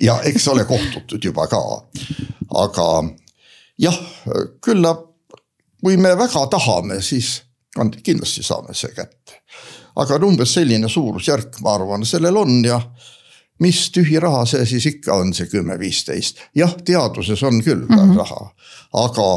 [0.01, 1.61] ja eks ole kohtutud juba ka,
[2.63, 2.87] aga
[3.77, 3.99] jah,
[4.61, 5.15] küllap
[5.85, 7.43] kui me väga tahame, siis
[8.03, 9.41] kindlasti saame see kätte.
[9.95, 12.79] aga umbes selline suurusjärk, ma arvan, sellel on ja
[13.63, 18.17] mis tühi raha see siis ikka on, see kümme-viisteist, jah, teaduses on küll mm -hmm.
[18.17, 18.49] raha,
[19.03, 19.27] aga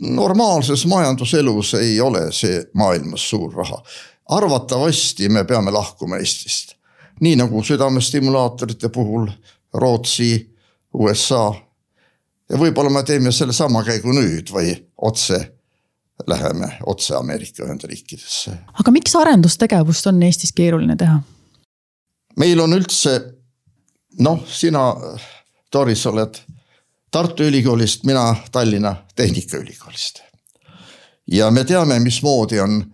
[0.00, 3.82] normaalses majanduselus ei ole see maailmas suur raha.
[4.28, 6.74] arvatavasti me peame lahkuma Eestist,
[7.20, 9.28] nii nagu südamestimulaatorite puhul
[9.74, 10.56] Rootsi,
[10.94, 11.54] USA.
[12.50, 15.52] ja võib-olla me teeme sellesama käigu nüüd või otse
[16.26, 18.56] läheme otse Ameerika Ühendriikidesse.
[18.80, 21.20] aga miks arendustegevust on Eestis keeruline teha?
[22.36, 23.36] meil on üldse
[24.18, 24.94] noh, sina,
[25.72, 26.38] Doris, oled
[27.10, 30.20] Tartu Ülikoolist, mina Tallinna Tehnikaülikoolist.
[31.26, 32.84] ja me teame, mismoodi on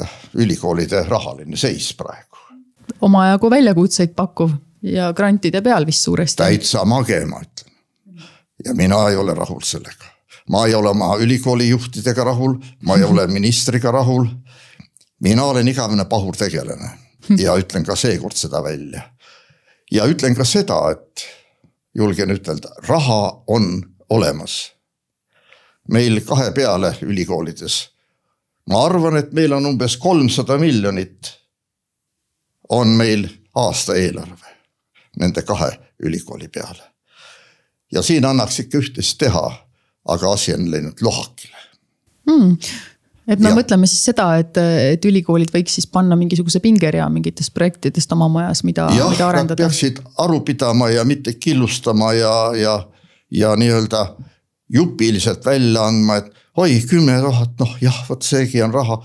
[0.00, 2.36] äh, ülikoolide rahaline seis praegu.
[3.00, 4.50] omajagu väljakutseid pakkuv
[4.82, 6.42] ja grantide peal vist suuresti.
[6.42, 7.72] täitsa mage, ma ütlen.
[8.64, 10.16] ja mina ei ole rahul sellega
[10.48, 14.26] ma ei ole oma ülikooli juhtidega rahul, ma ei ole ministriga rahul.
[15.20, 16.90] mina olen igavene pahurtegelane
[17.44, 19.02] ja ütlen ka seekord seda välja.
[19.90, 21.26] ja ütlen ka seda, et
[21.96, 24.72] julgen ütelda, raha on olemas.
[25.88, 27.90] meil kahe peale ülikoolides.
[28.66, 31.32] ma arvan, et meil on umbes kolmsada miljonit
[32.68, 34.56] on meil aastaeelarve
[35.16, 36.82] nende kahe ülikooli peale.
[37.92, 39.66] ja siin annaks ikka üht-teist teha
[40.08, 41.56] aga asi on läinud lohakile
[42.26, 42.56] mm
[43.26, 43.56] et me ja.
[43.58, 44.58] mõtleme siis seda, et,
[44.94, 49.58] et ülikoolid võiks siis panna mingisuguse pingerea mingitest projektidest oma majas, mida, mida arendada.
[49.64, 52.78] peaksid aru pidama ja mitte killustama ja, ja,
[53.30, 54.06] ja nii-öelda
[54.72, 59.00] jupiliselt välja andma, et oi, kümme tuhat, noh jah, vot seegi on raha.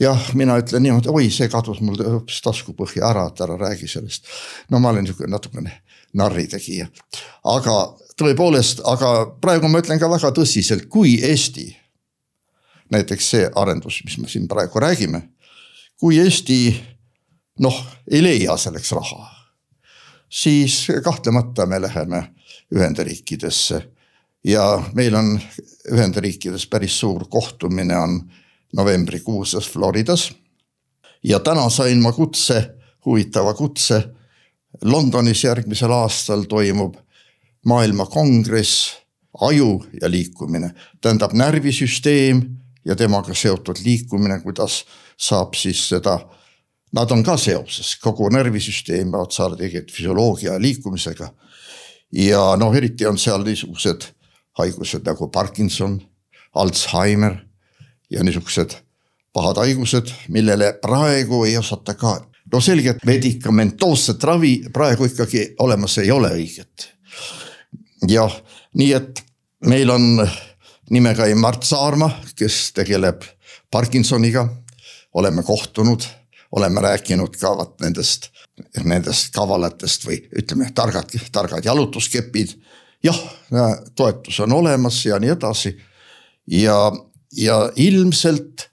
[0.00, 4.28] jah, mina ütlen niimoodi, oi, see kadus mul hoopis taskupõhja ära, et ära räägi sellest.
[4.70, 5.82] no ma olen niisugune natukene
[6.16, 6.88] narritegija,
[7.46, 7.76] aga
[8.18, 11.68] tõepoolest, aga praegu ma ütlen ka väga tõsiselt, kui Eesti,
[12.90, 15.22] näiteks see arendus, mis me siin praegu räägime,
[16.00, 16.58] kui Eesti
[17.60, 19.26] noh, ei leia selleks raha,
[20.28, 22.22] siis kahtlemata me läheme
[22.74, 23.82] Ühendriikidesse
[24.44, 25.34] ja meil on
[25.92, 28.20] Ühendriikides päris suur kohtumine on
[28.76, 30.32] novembrikuuses Floridas.
[31.24, 32.74] ja täna sain ma kutse,
[33.04, 34.14] huvitava kutse.
[34.84, 36.94] Londonis järgmisel aastal toimub
[37.66, 38.92] maailmakongress,
[39.40, 40.70] aju ja liikumine,
[41.00, 44.84] tähendab närvisüsteem ja temaga seotud liikumine, kuidas
[45.20, 46.18] saab siis seda.
[46.92, 51.32] Nad on ka seoses, kogu närvisüsteem otsa tegelikult füsioloogia ja liikumisega.
[52.12, 54.08] ja noh, eriti on seal niisugused
[54.58, 56.00] haigused nagu Parkinson,
[56.54, 57.36] Alzheimer
[58.10, 58.74] ja niisugused
[59.32, 62.26] pahad haigused, millele praegu ei osata ka.
[62.52, 66.90] no selge, et medikamentoosset ravi praegu ikkagi olemas ei ole õiget
[68.08, 68.32] jah,
[68.78, 69.22] nii et
[69.68, 70.22] meil on
[70.90, 73.22] nimega Mart Saarma, kes tegeleb
[73.70, 74.48] Parkinsoniga.
[75.14, 76.02] oleme kohtunud,
[76.52, 78.28] oleme rääkinud ka vot nendest,
[78.84, 82.54] nendest kavalatest või ütleme, targad, targad jalutuskepid.
[83.02, 83.20] jah,
[83.94, 85.76] toetus on olemas ja nii edasi.
[86.46, 86.92] ja,
[87.32, 88.70] ja ilmselt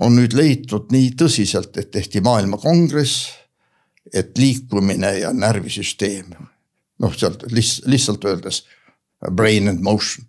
[0.00, 3.28] on nüüd leitud nii tõsiselt, et tehti maailmakongress,
[4.12, 6.32] et liikumine ja närvisüsteem,
[6.98, 8.64] noh, sealt lihtsalt, lihtsalt öeldes
[9.30, 10.26] brain and motion.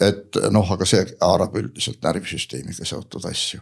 [0.00, 3.60] Et noh, aga see haarab üldiselt närvisüsteemiga seotud asju.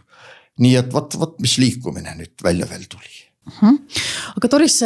[0.59, 3.53] nii et vot, vot mis liikumine nüüd välja veel tuli uh.
[3.61, 3.75] Mhm.
[3.75, 3.79] -huh.
[4.35, 4.79] aga Doris,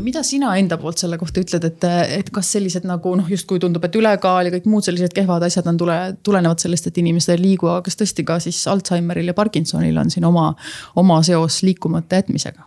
[0.00, 1.84] mida sina enda poolt selle kohta ütled, et,
[2.18, 5.66] et kas sellised nagu noh, justkui tundub, et ülekaal ja kõik muud sellised kehvad asjad
[5.70, 9.34] on tule, tulenevad sellest, et inimesed ei liigu, aga kas tõesti ka siis Alžeimeril ja
[9.34, 10.54] Parkinsonil on siin oma,
[10.96, 12.66] oma seos liikumata jätmisega?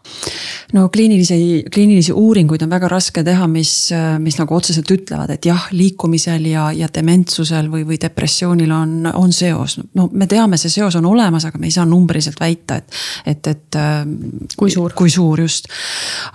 [0.73, 5.67] no kliinilisi, kliinilisi uuringuid on väga raske teha, mis, mis nagu otseselt ütlevad, et jah,
[5.71, 9.79] liikumisel ja, ja dementsusel või, või depressioonil on, on seos.
[9.93, 13.47] no me teame, see seos on olemas, aga me ei saa numbriliselt väita, et, et,
[13.47, 13.81] et.
[14.57, 14.93] kui suur?
[14.93, 15.71] kui suur suur just.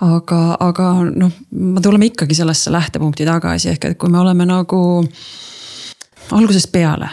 [0.01, 4.81] aga, aga noh, me tuleme ikkagi sellesse lähtepunkti tagasi, ehk et kui me oleme nagu
[6.35, 7.09] algusest peale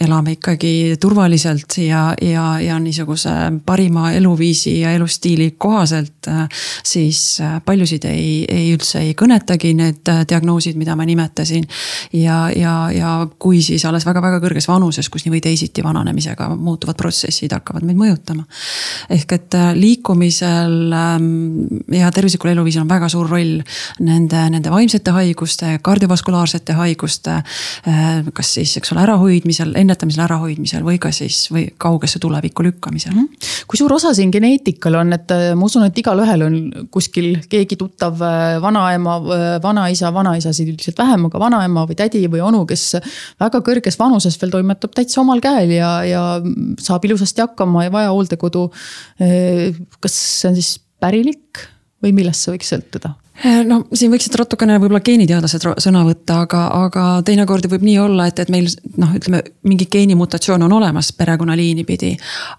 [0.00, 3.30] elame ikkagi turvaliselt ja, ja, ja niisuguse
[3.66, 6.12] parima eluviisi ja elustiili kohaselt.
[6.84, 11.66] siis paljusid ei, ei üldse ei kõnetagi need diagnoosid, mida ma nimetasin.
[12.12, 16.96] ja, ja, ja kui siis alles väga-väga kõrges vanuses, kus nii või teisiti vananemisega muutuvad
[16.96, 18.46] protsessid hakkavad meid mõjutama.
[19.10, 23.60] ehk et liikumisel ähm, ja tervislikul eluviisil on väga suur roll
[24.00, 27.40] nende, nende vaimsete haiguste, kardiovaskulaarsete haiguste.
[27.88, 33.14] Äh, kas siis, eks ole, ärahoidmisel ennetamisel, ärahoidmisel või ka siis, või kaugesse tulevikku lükkamisel
[33.14, 33.24] mm.
[33.24, 33.64] -hmm.
[33.70, 36.58] kui suur osa siin geneetikal on, et äh, ma usun, et igalühel on
[36.94, 42.44] kuskil keegi tuttav äh, vanaema, äh, vanaisa, vanaisasid üldiselt vähem, aga vanaema või tädi või
[42.44, 42.86] onu, kes
[43.40, 46.22] väga kõrges vanuses veel toimetab täitsa omal käel ja, ja
[46.78, 48.70] saab ilusasti hakkama, ei vaja hooldekodu.
[50.00, 51.66] kas see on siis pärilik
[52.02, 53.14] või millest see võiks sõltuda?
[53.42, 58.28] Äh, no siin võiksid natukene võib-olla geeniteadlased sõna võtta, aga, aga teinekord võib nii olla,
[58.30, 58.68] et, et meil
[59.00, 62.12] noh, ütleme mingi geenimutatsioon on olemas perekonnaliini pidi.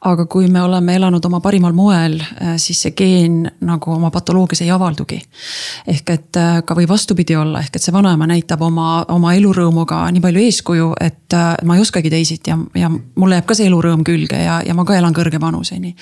[0.03, 4.65] aga kui me oleme elanud oma parimal moel, äh, siis see geen nagu oma patoloogias
[4.65, 5.21] ei avaldugi.
[5.87, 10.01] ehk et äh, ka või vastupidi olla, ehk et see vanaema näitab oma, oma elurõõmuga
[10.11, 14.03] nii palju eeskuju, et ma ei oskagi teisiti ja, ja mulle jääb ka see elurõõm
[14.03, 15.95] külge ja, ja ma ka elan kõrge vanuseni.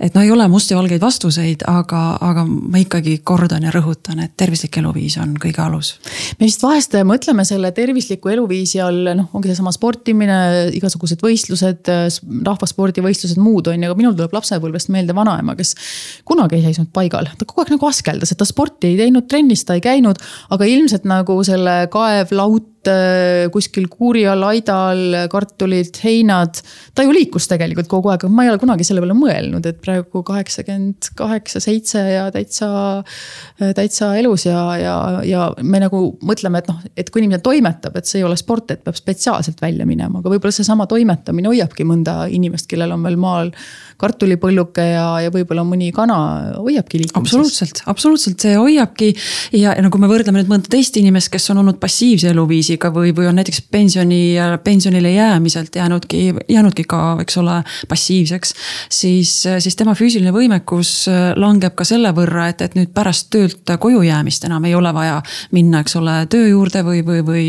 [0.00, 4.22] et no ei ole musti valgeid vastuseid, aga, aga ma ikkagi kordan ja rõhutan rõhutan,
[4.24, 5.98] et tervislik eluviis on kõige alus.
[6.38, 11.88] me vist vahest mõtleme selle tervisliku eluviisi all, noh, ongi seesama sportimine, igasugused võistlused,
[12.44, 15.74] rahvaspordivõistlused, muud on ju, aga minul tuleb lapsepõlvest meelde vanaema, kes
[16.24, 19.64] kunagi ei seisnud paigal, ta kogu aeg nagu askeldas, et ta sporti ei teinud, trennis
[19.64, 20.18] ta ei käinud,
[20.50, 22.71] aga ilmselt nagu selle kaev, laut Äh,
[23.52, 26.60] kuskil kuuri all, aida all, kartulid, heinad.
[26.94, 30.22] ta ju liikus tegelikult kogu aeg, ma ei ole kunagi selle peale mõelnud, et praegu
[30.26, 32.70] kaheksakümmend kaheksa, seitse ja täitsa,
[33.76, 38.08] täitsa elus ja, ja, ja me nagu mõtleme, et noh, et kui inimene toimetab, et
[38.08, 42.26] see ei ole sport, et peab spetsiaalselt välja minema, aga võib-olla seesama toimetamine hoiabki mõnda
[42.32, 43.52] inimest, kellel on veel maal
[44.02, 46.18] kartulipõlluke ja, ja võib-olla mõni kana
[46.58, 47.38] hoiabki liikumises.
[47.38, 49.12] absoluutselt, absoluutselt see hoiabki
[49.54, 52.72] ja, ja no kui me võrdleme nüüd mõnda teist inimest, kes on olnud passiivse eluviisi
[52.72, 58.54] kriisiga või, või on näiteks pensioni, pensionile jäämiselt jäänudki, jäänudki ka, eks ole, passiivseks.
[58.88, 64.02] siis, siis tema füüsiline võimekus langeb ka selle võrra, et, et nüüd pärast töölt koju
[64.02, 65.22] jäämist enam ei ole vaja
[65.52, 67.44] minna, eks ole, töö juurde või, või, või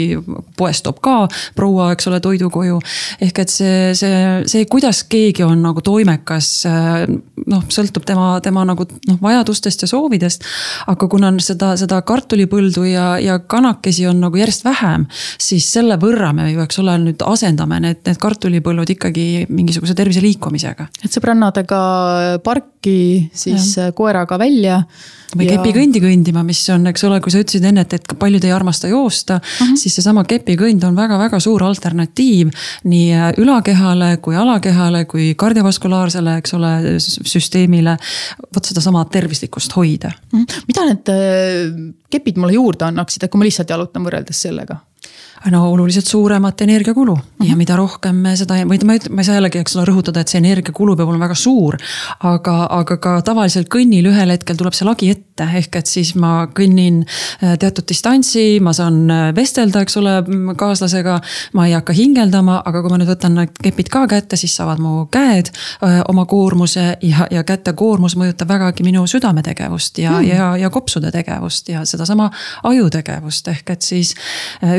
[0.58, 2.80] poest toob ka proua, eks ole, toidu koju.
[3.22, 8.86] ehk et see, see, see, kuidas keegi on nagu toimekas, noh, sõltub tema, tema nagu
[9.08, 10.46] noh, vajadustest ja soovidest.
[10.91, 15.08] aga kuna seda, seda kartulipõldu ja, ja kanakesi on nagu järjest vähem,
[15.41, 20.88] siis selle võrra me eks ole, nüüd asendame need, need kartulipõllud ikkagi mingisuguse tervise liikumisega.
[21.04, 21.82] et sõbrannadega
[22.46, 23.91] parki, siis ja.
[23.96, 24.84] koeraga välja
[25.38, 25.58] või ja...
[25.58, 28.92] kepikõndi kõndima, mis on, eks ole, kui sa ütlesid enne, et, et paljud ei armasta
[28.92, 29.76] joosta uh, -huh.
[29.80, 32.54] siis seesama kepikõnd on väga-väga suur alternatiiv
[32.90, 37.98] nii äh, ülakehale kui alakehale kui kardiovaskulaarsele, eks ole, süsteemile.
[38.56, 40.40] vot sedasama tervislikkust hoida uh.
[40.40, 40.64] -huh.
[40.68, 44.82] mida need äh, kepid mulle juurde annaksid, et kui ma lihtsalt jalutan võrreldes sellega?
[45.52, 47.46] No oluliselt suuremat energiakulu mm -hmm.
[47.46, 47.58] ja mhm.
[47.58, 50.28] mida rohkem me seda, või ma ei, ma ei saa jällegi, eks ole, rõhutada, et
[50.28, 51.78] see energiakulu peab olema väga suur.
[52.20, 56.48] aga, aga ka tavaliselt kõnnil ühel hetkel tuleb see lagi ette, ehk et siis ma
[56.56, 60.16] kõnnin äh, teatud distantsi, ma saan äh, vestelda, eks ole,
[60.58, 61.20] kaaslasega.
[61.54, 64.80] ma ei hakka hingeldama, aga kui ma nüüd võtan need kepid ka kätte, siis saavad
[64.80, 70.28] mu käed äh, oma koormuse ja, ja käte koormus mõjutab vägagi minu südametegevust ja mm.,
[70.30, 72.30] ja, ja kopsude tegevust ja sedasama
[72.64, 74.16] ajutegevust, ehk et siis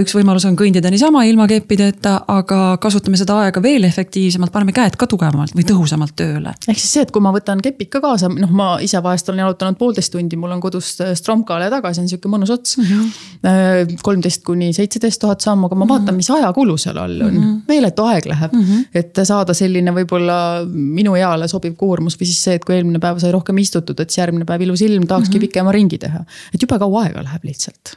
[0.01, 4.75] üks võimalus on on kõndida niisama ilma keppideta, aga kasutame seda aega veel efektiivsemalt, paneme
[4.77, 6.55] käed ka tugevamalt või tõhusamalt tööle.
[6.69, 9.45] ehk siis see, et kui ma võtan kepid ka kaasa, noh, ma ise vahest olen
[9.45, 12.91] jalutanud poolteist tundi, mul on kodust Stromkale tagasi, on sihuke mõnus ots mm.
[12.91, 13.97] -hmm.
[14.05, 16.21] kolmteist kuni seitseteist tuhat sammu, aga ma vaatan, mhm.
[16.21, 17.43] mis ajakulu seal all on mm.
[17.43, 17.59] -hmm.
[17.69, 18.87] meeletu aeg läheb mm, -hmm.
[19.01, 20.39] et saada selline võib-olla
[20.71, 24.11] minu eale sobiv koormus või siis see, et kui eelmine päev sai rohkem istutud, et
[24.11, 25.49] siis järgmine päev ilus ilm, tahakski mm -hmm.
[25.49, 26.25] pikema ringi teha.
[26.55, 27.97] et jube kaua aega läheb lihtsalt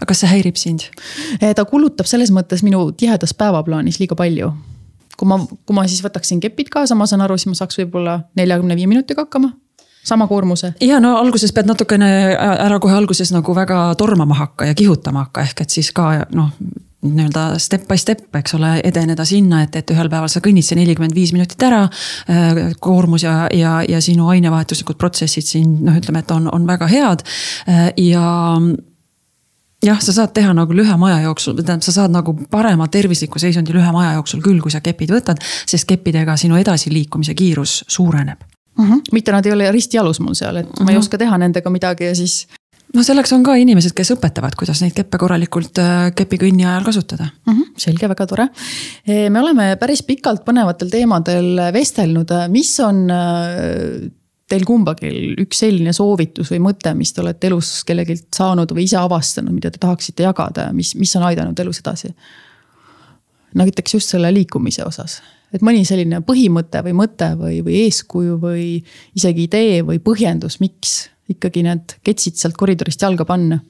[0.00, 0.80] aga kas see häirib sind?
[1.40, 4.52] Eh, ta kulutab selles mõttes minu tihedas päevaplaanis liiga palju
[5.18, 8.22] kui ma, kui ma siis võtaksin kepid kaasa, ma saan aru, siis ma saaks võib-olla
[8.38, 9.52] neljakümne viie minutiga hakkama
[10.04, 10.74] sama koormuse.
[10.80, 15.46] ja no alguses pead natukene ära kohe alguses nagu väga tormama hakka ja kihutama hakka,
[15.48, 16.50] ehk et siis ka noh
[17.02, 20.78] nii-öelda step by step, eks ole, edeneda sinna, et, et ühel päeval sa kõnnid see
[20.78, 21.82] nelikümmend viis minutit ära.
[22.30, 26.86] Äh, koormus ja, ja, ja sinu ainevahetuslikud protsessid siin noh, ütleme, et on, on väga
[26.92, 27.26] head
[27.66, 28.22] äh, ja
[29.82, 33.74] jah, sa saad teha nagu lühema aja jooksul, tähendab, sa saad nagu parema tervisliku seisundi
[33.74, 38.51] lühema aja jooksul küll, kui sa kepid võtad, sest keppidega sinu edasiliikumise kiirus suureneb
[38.82, 38.90] mm.
[38.90, 39.12] -hmm.
[39.12, 40.84] mitte nad ei ole ristijalus mul seal, et mm -hmm.
[40.84, 41.06] ma ei mhm.
[41.06, 42.46] oska teha nendega midagi ja siis.
[42.94, 47.28] no selleks on ka inimesed, kes õpetavad, kuidas neid keppe korralikult äh, kepikõnni ajal kasutada
[47.46, 47.52] mm.
[47.52, 47.76] -hmm.
[47.76, 48.48] selge, väga tore.
[49.06, 54.10] me oleme päris pikalt põnevatel teemadel vestelnud, mis on äh,
[54.52, 55.10] teil kumbagi
[55.42, 59.70] üks selline soovitus või mõte, mis te olete elus kellelgi saanud või ise avastanud, mida
[59.72, 62.12] te tahaksite jagada ja mis, mis on aidanud elus edasi?
[63.58, 65.20] Näiteks just selle liikumise osas,
[65.52, 68.66] et mõni selline põhimõte või mõte või, või eeskuju või
[69.18, 73.60] isegi idee või põhjendus, miks ikkagi need ketsid sealt koridorist jalga panna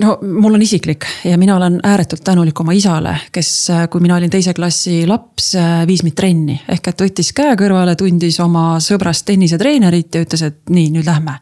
[0.00, 4.30] no mul on isiklik ja mina olen ääretult tänulik oma isale, kes, kui mina olin
[4.30, 5.52] teise klassi laps,
[5.86, 6.56] viis mind trenni.
[6.68, 11.36] ehk et võttis käe kõrvale, tundis oma sõbrast tennisetreenerit ja ütles, et nii, nüüd lähme.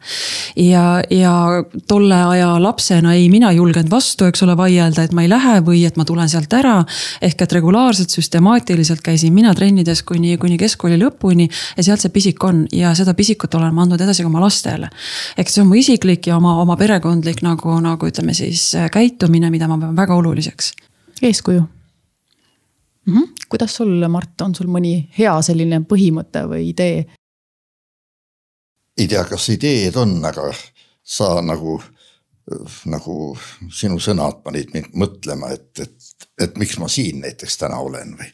[0.59, 1.35] ja, ja
[1.87, 5.85] tolle aja lapsena ei mina julgenud vastu, eks ole, vaielda, et ma ei lähe või
[5.87, 6.81] et ma tulen sealt ära.
[7.21, 11.47] ehk et regulaarselt, süstemaatiliselt käisin mina trennides kuni, kuni keskkooli lõpuni
[11.77, 14.89] ja sealt see pisik on ja seda pisikut olen ma andnud edasi ka oma lastele.
[15.37, 19.51] ehk see on mu isiklik ja oma, oma perekondlik nagu, nagu ütleme siis äh, käitumine,
[19.51, 20.73] mida ma pean väga oluliseks.
[21.21, 21.61] eeskuju
[23.05, 23.13] mm.
[23.17, 23.33] -hmm.
[23.49, 27.05] kuidas sul, Mart, on sul mõni hea selline põhimõte või idee?
[28.97, 30.53] ei tea, kas ideed on, aga
[31.03, 31.81] sa nagu,
[32.85, 33.37] nagu
[33.71, 38.31] sinu sõnad panid mind mõtlema, et, et, et miks ma siin näiteks täna olen või,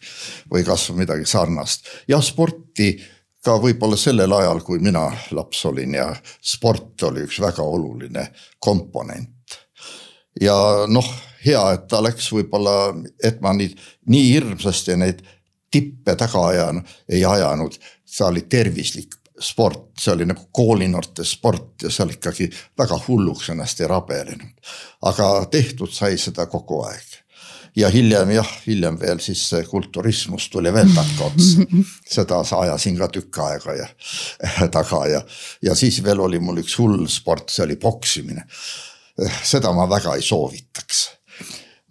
[0.54, 1.90] või kasvõi midagi sarnast.
[2.08, 2.94] jah, sporti
[3.42, 8.28] ka võib-olla sellel ajal, kui mina laps olin ja sport oli üks väga oluline
[8.60, 9.41] komponent
[10.42, 10.56] ja
[10.88, 11.08] noh,
[11.46, 13.72] hea, et ta läks võib-olla, et ma nii,
[14.14, 15.24] nii hirmsasti neid
[15.72, 21.90] tippe taga ajan, ei ajanud, see oli tervislik sport, see oli nagu koolinoorte sport ja
[21.90, 24.54] seal ikkagi väga hulluks ennast ei rabelenud.
[25.02, 27.18] aga tehtud sai seda kogu aeg
[27.76, 31.66] ja hiljem jah, hiljem veel siis kulturismus tuli veel takkaotsa.
[32.16, 33.88] seda ajasin ka tükk aega ja
[34.76, 35.22] taga ja,
[35.64, 38.46] ja siis veel oli mul üks hull sport, see oli poksimine
[39.44, 41.10] seda ma väga ei soovitaks.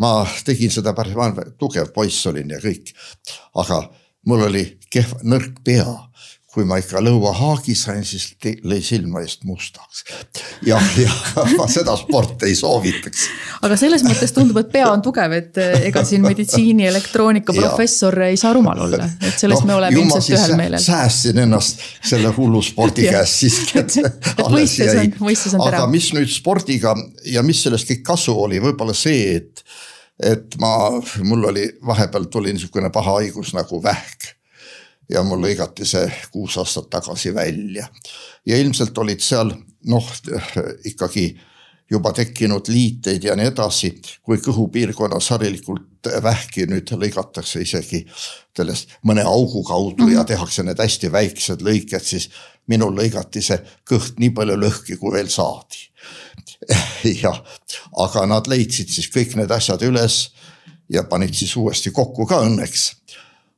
[0.01, 2.95] ma tegin seda päris, ma tugev poiss olin ja kõik,
[3.61, 3.83] aga
[4.27, 5.87] mul oli kehv, nõrk pea
[6.51, 8.33] kui ma ikka lõuahaagi sain, siis
[8.67, 10.03] lõi silma eest mustaks.
[10.67, 11.11] jah, ja
[11.59, 13.27] ma seda sporti ei soovitaks.
[13.67, 18.19] aga selles mõttes tundub, et pea on tugev, et eh, ega siin meditsiini, elektroonika professor
[18.27, 20.83] ei saa rumal olla, et selles no, me oleme ilmselt ühel meelel.
[20.83, 25.07] säästsin ennast selle hullu spordi käest siiski, et alles jäi.
[25.69, 26.97] aga mis nüüd spordiga
[27.31, 29.65] ja mis sellest kõik kasu oli, võib-olla see, et,
[30.35, 30.75] et ma,
[31.23, 34.35] mul oli vahepeal tuli niisugune paha haigus nagu vähk
[35.11, 37.89] ja mul lõigati see kuus aastat tagasi välja.
[38.47, 39.53] ja ilmselt olid seal
[39.91, 40.11] noh,
[40.85, 41.31] ikkagi
[41.91, 43.91] juba tekkinud liiteid ja nii edasi,
[44.23, 48.05] kui kõhupiirkonnas harilikult vähki nüüd lõigatakse isegi
[48.57, 50.29] sellest mõne augu kaudu ja mhm.
[50.31, 52.31] tehakse need hästi väiksed lõiked, siis
[52.71, 53.59] minul lõigati see
[53.89, 55.89] kõht nii palju lõhki, kui veel saadi.
[57.25, 57.43] jah,
[57.99, 60.29] aga nad leidsid siis kõik need asjad üles
[60.91, 62.87] ja panid siis uuesti kokku ka õnneks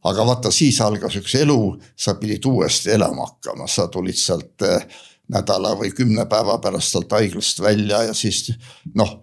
[0.08, 1.58] aga vaata, siis algas üks elu,
[1.96, 4.86] sa pidid uuesti elama hakkama, sa tulid sealt eh,
[5.32, 8.50] nädala või kümne päeva pärast sealt haiglast välja ja siis
[8.98, 9.20] noh,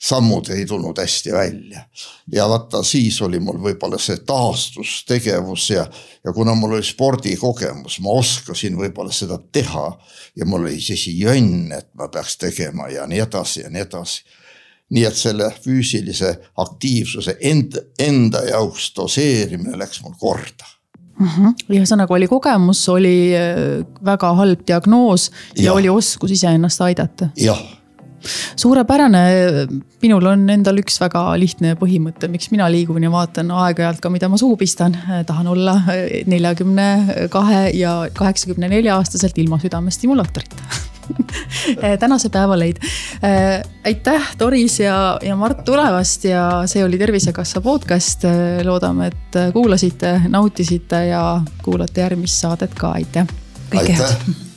[0.00, 1.84] sammud ei tulnud hästi välja.
[2.32, 5.84] ja vaata, siis oli mul võib-olla see taastustegevus ja,
[6.24, 9.86] ja kuna mul oli spordikogemus, ma oskasin võib-olla seda teha
[10.36, 14.24] ja mul oli siis jönn, et ma peaks tegema ja nii edasi ja nii edasi
[14.90, 20.68] nii et selle füüsilise aktiivsuse enda, enda jaoks doseerimine läks mul korda.
[21.20, 21.66] Mm -hmm..
[21.76, 27.28] ühesõnaga oli kogemus, oli äh, väga halb diagnoos ja, ja oli oskus iseennast aidata.
[27.36, 27.60] jah.
[28.56, 29.20] Suurepärane,
[30.02, 34.28] minul on endal üks väga lihtne põhimõte, miks mina liigun ja vaatan aeg-ajalt ka, mida
[34.28, 34.96] ma suhu pistan.
[35.26, 35.80] tahan olla
[36.26, 36.88] neljakümne
[37.32, 40.56] kahe ja kaheksakümne nelja aastaselt ilma südamestimulaatorita
[42.02, 42.82] tänase päeva leid.
[43.84, 48.24] aitäh, Doris ja, ja Mart tulemast ja see oli Tervisekassa podcast.
[48.64, 51.24] loodame, et kuulasite, nautisite ja
[51.64, 53.26] kuulate järgmist saadet ka, aitäh.
[53.70, 54.48] kõike head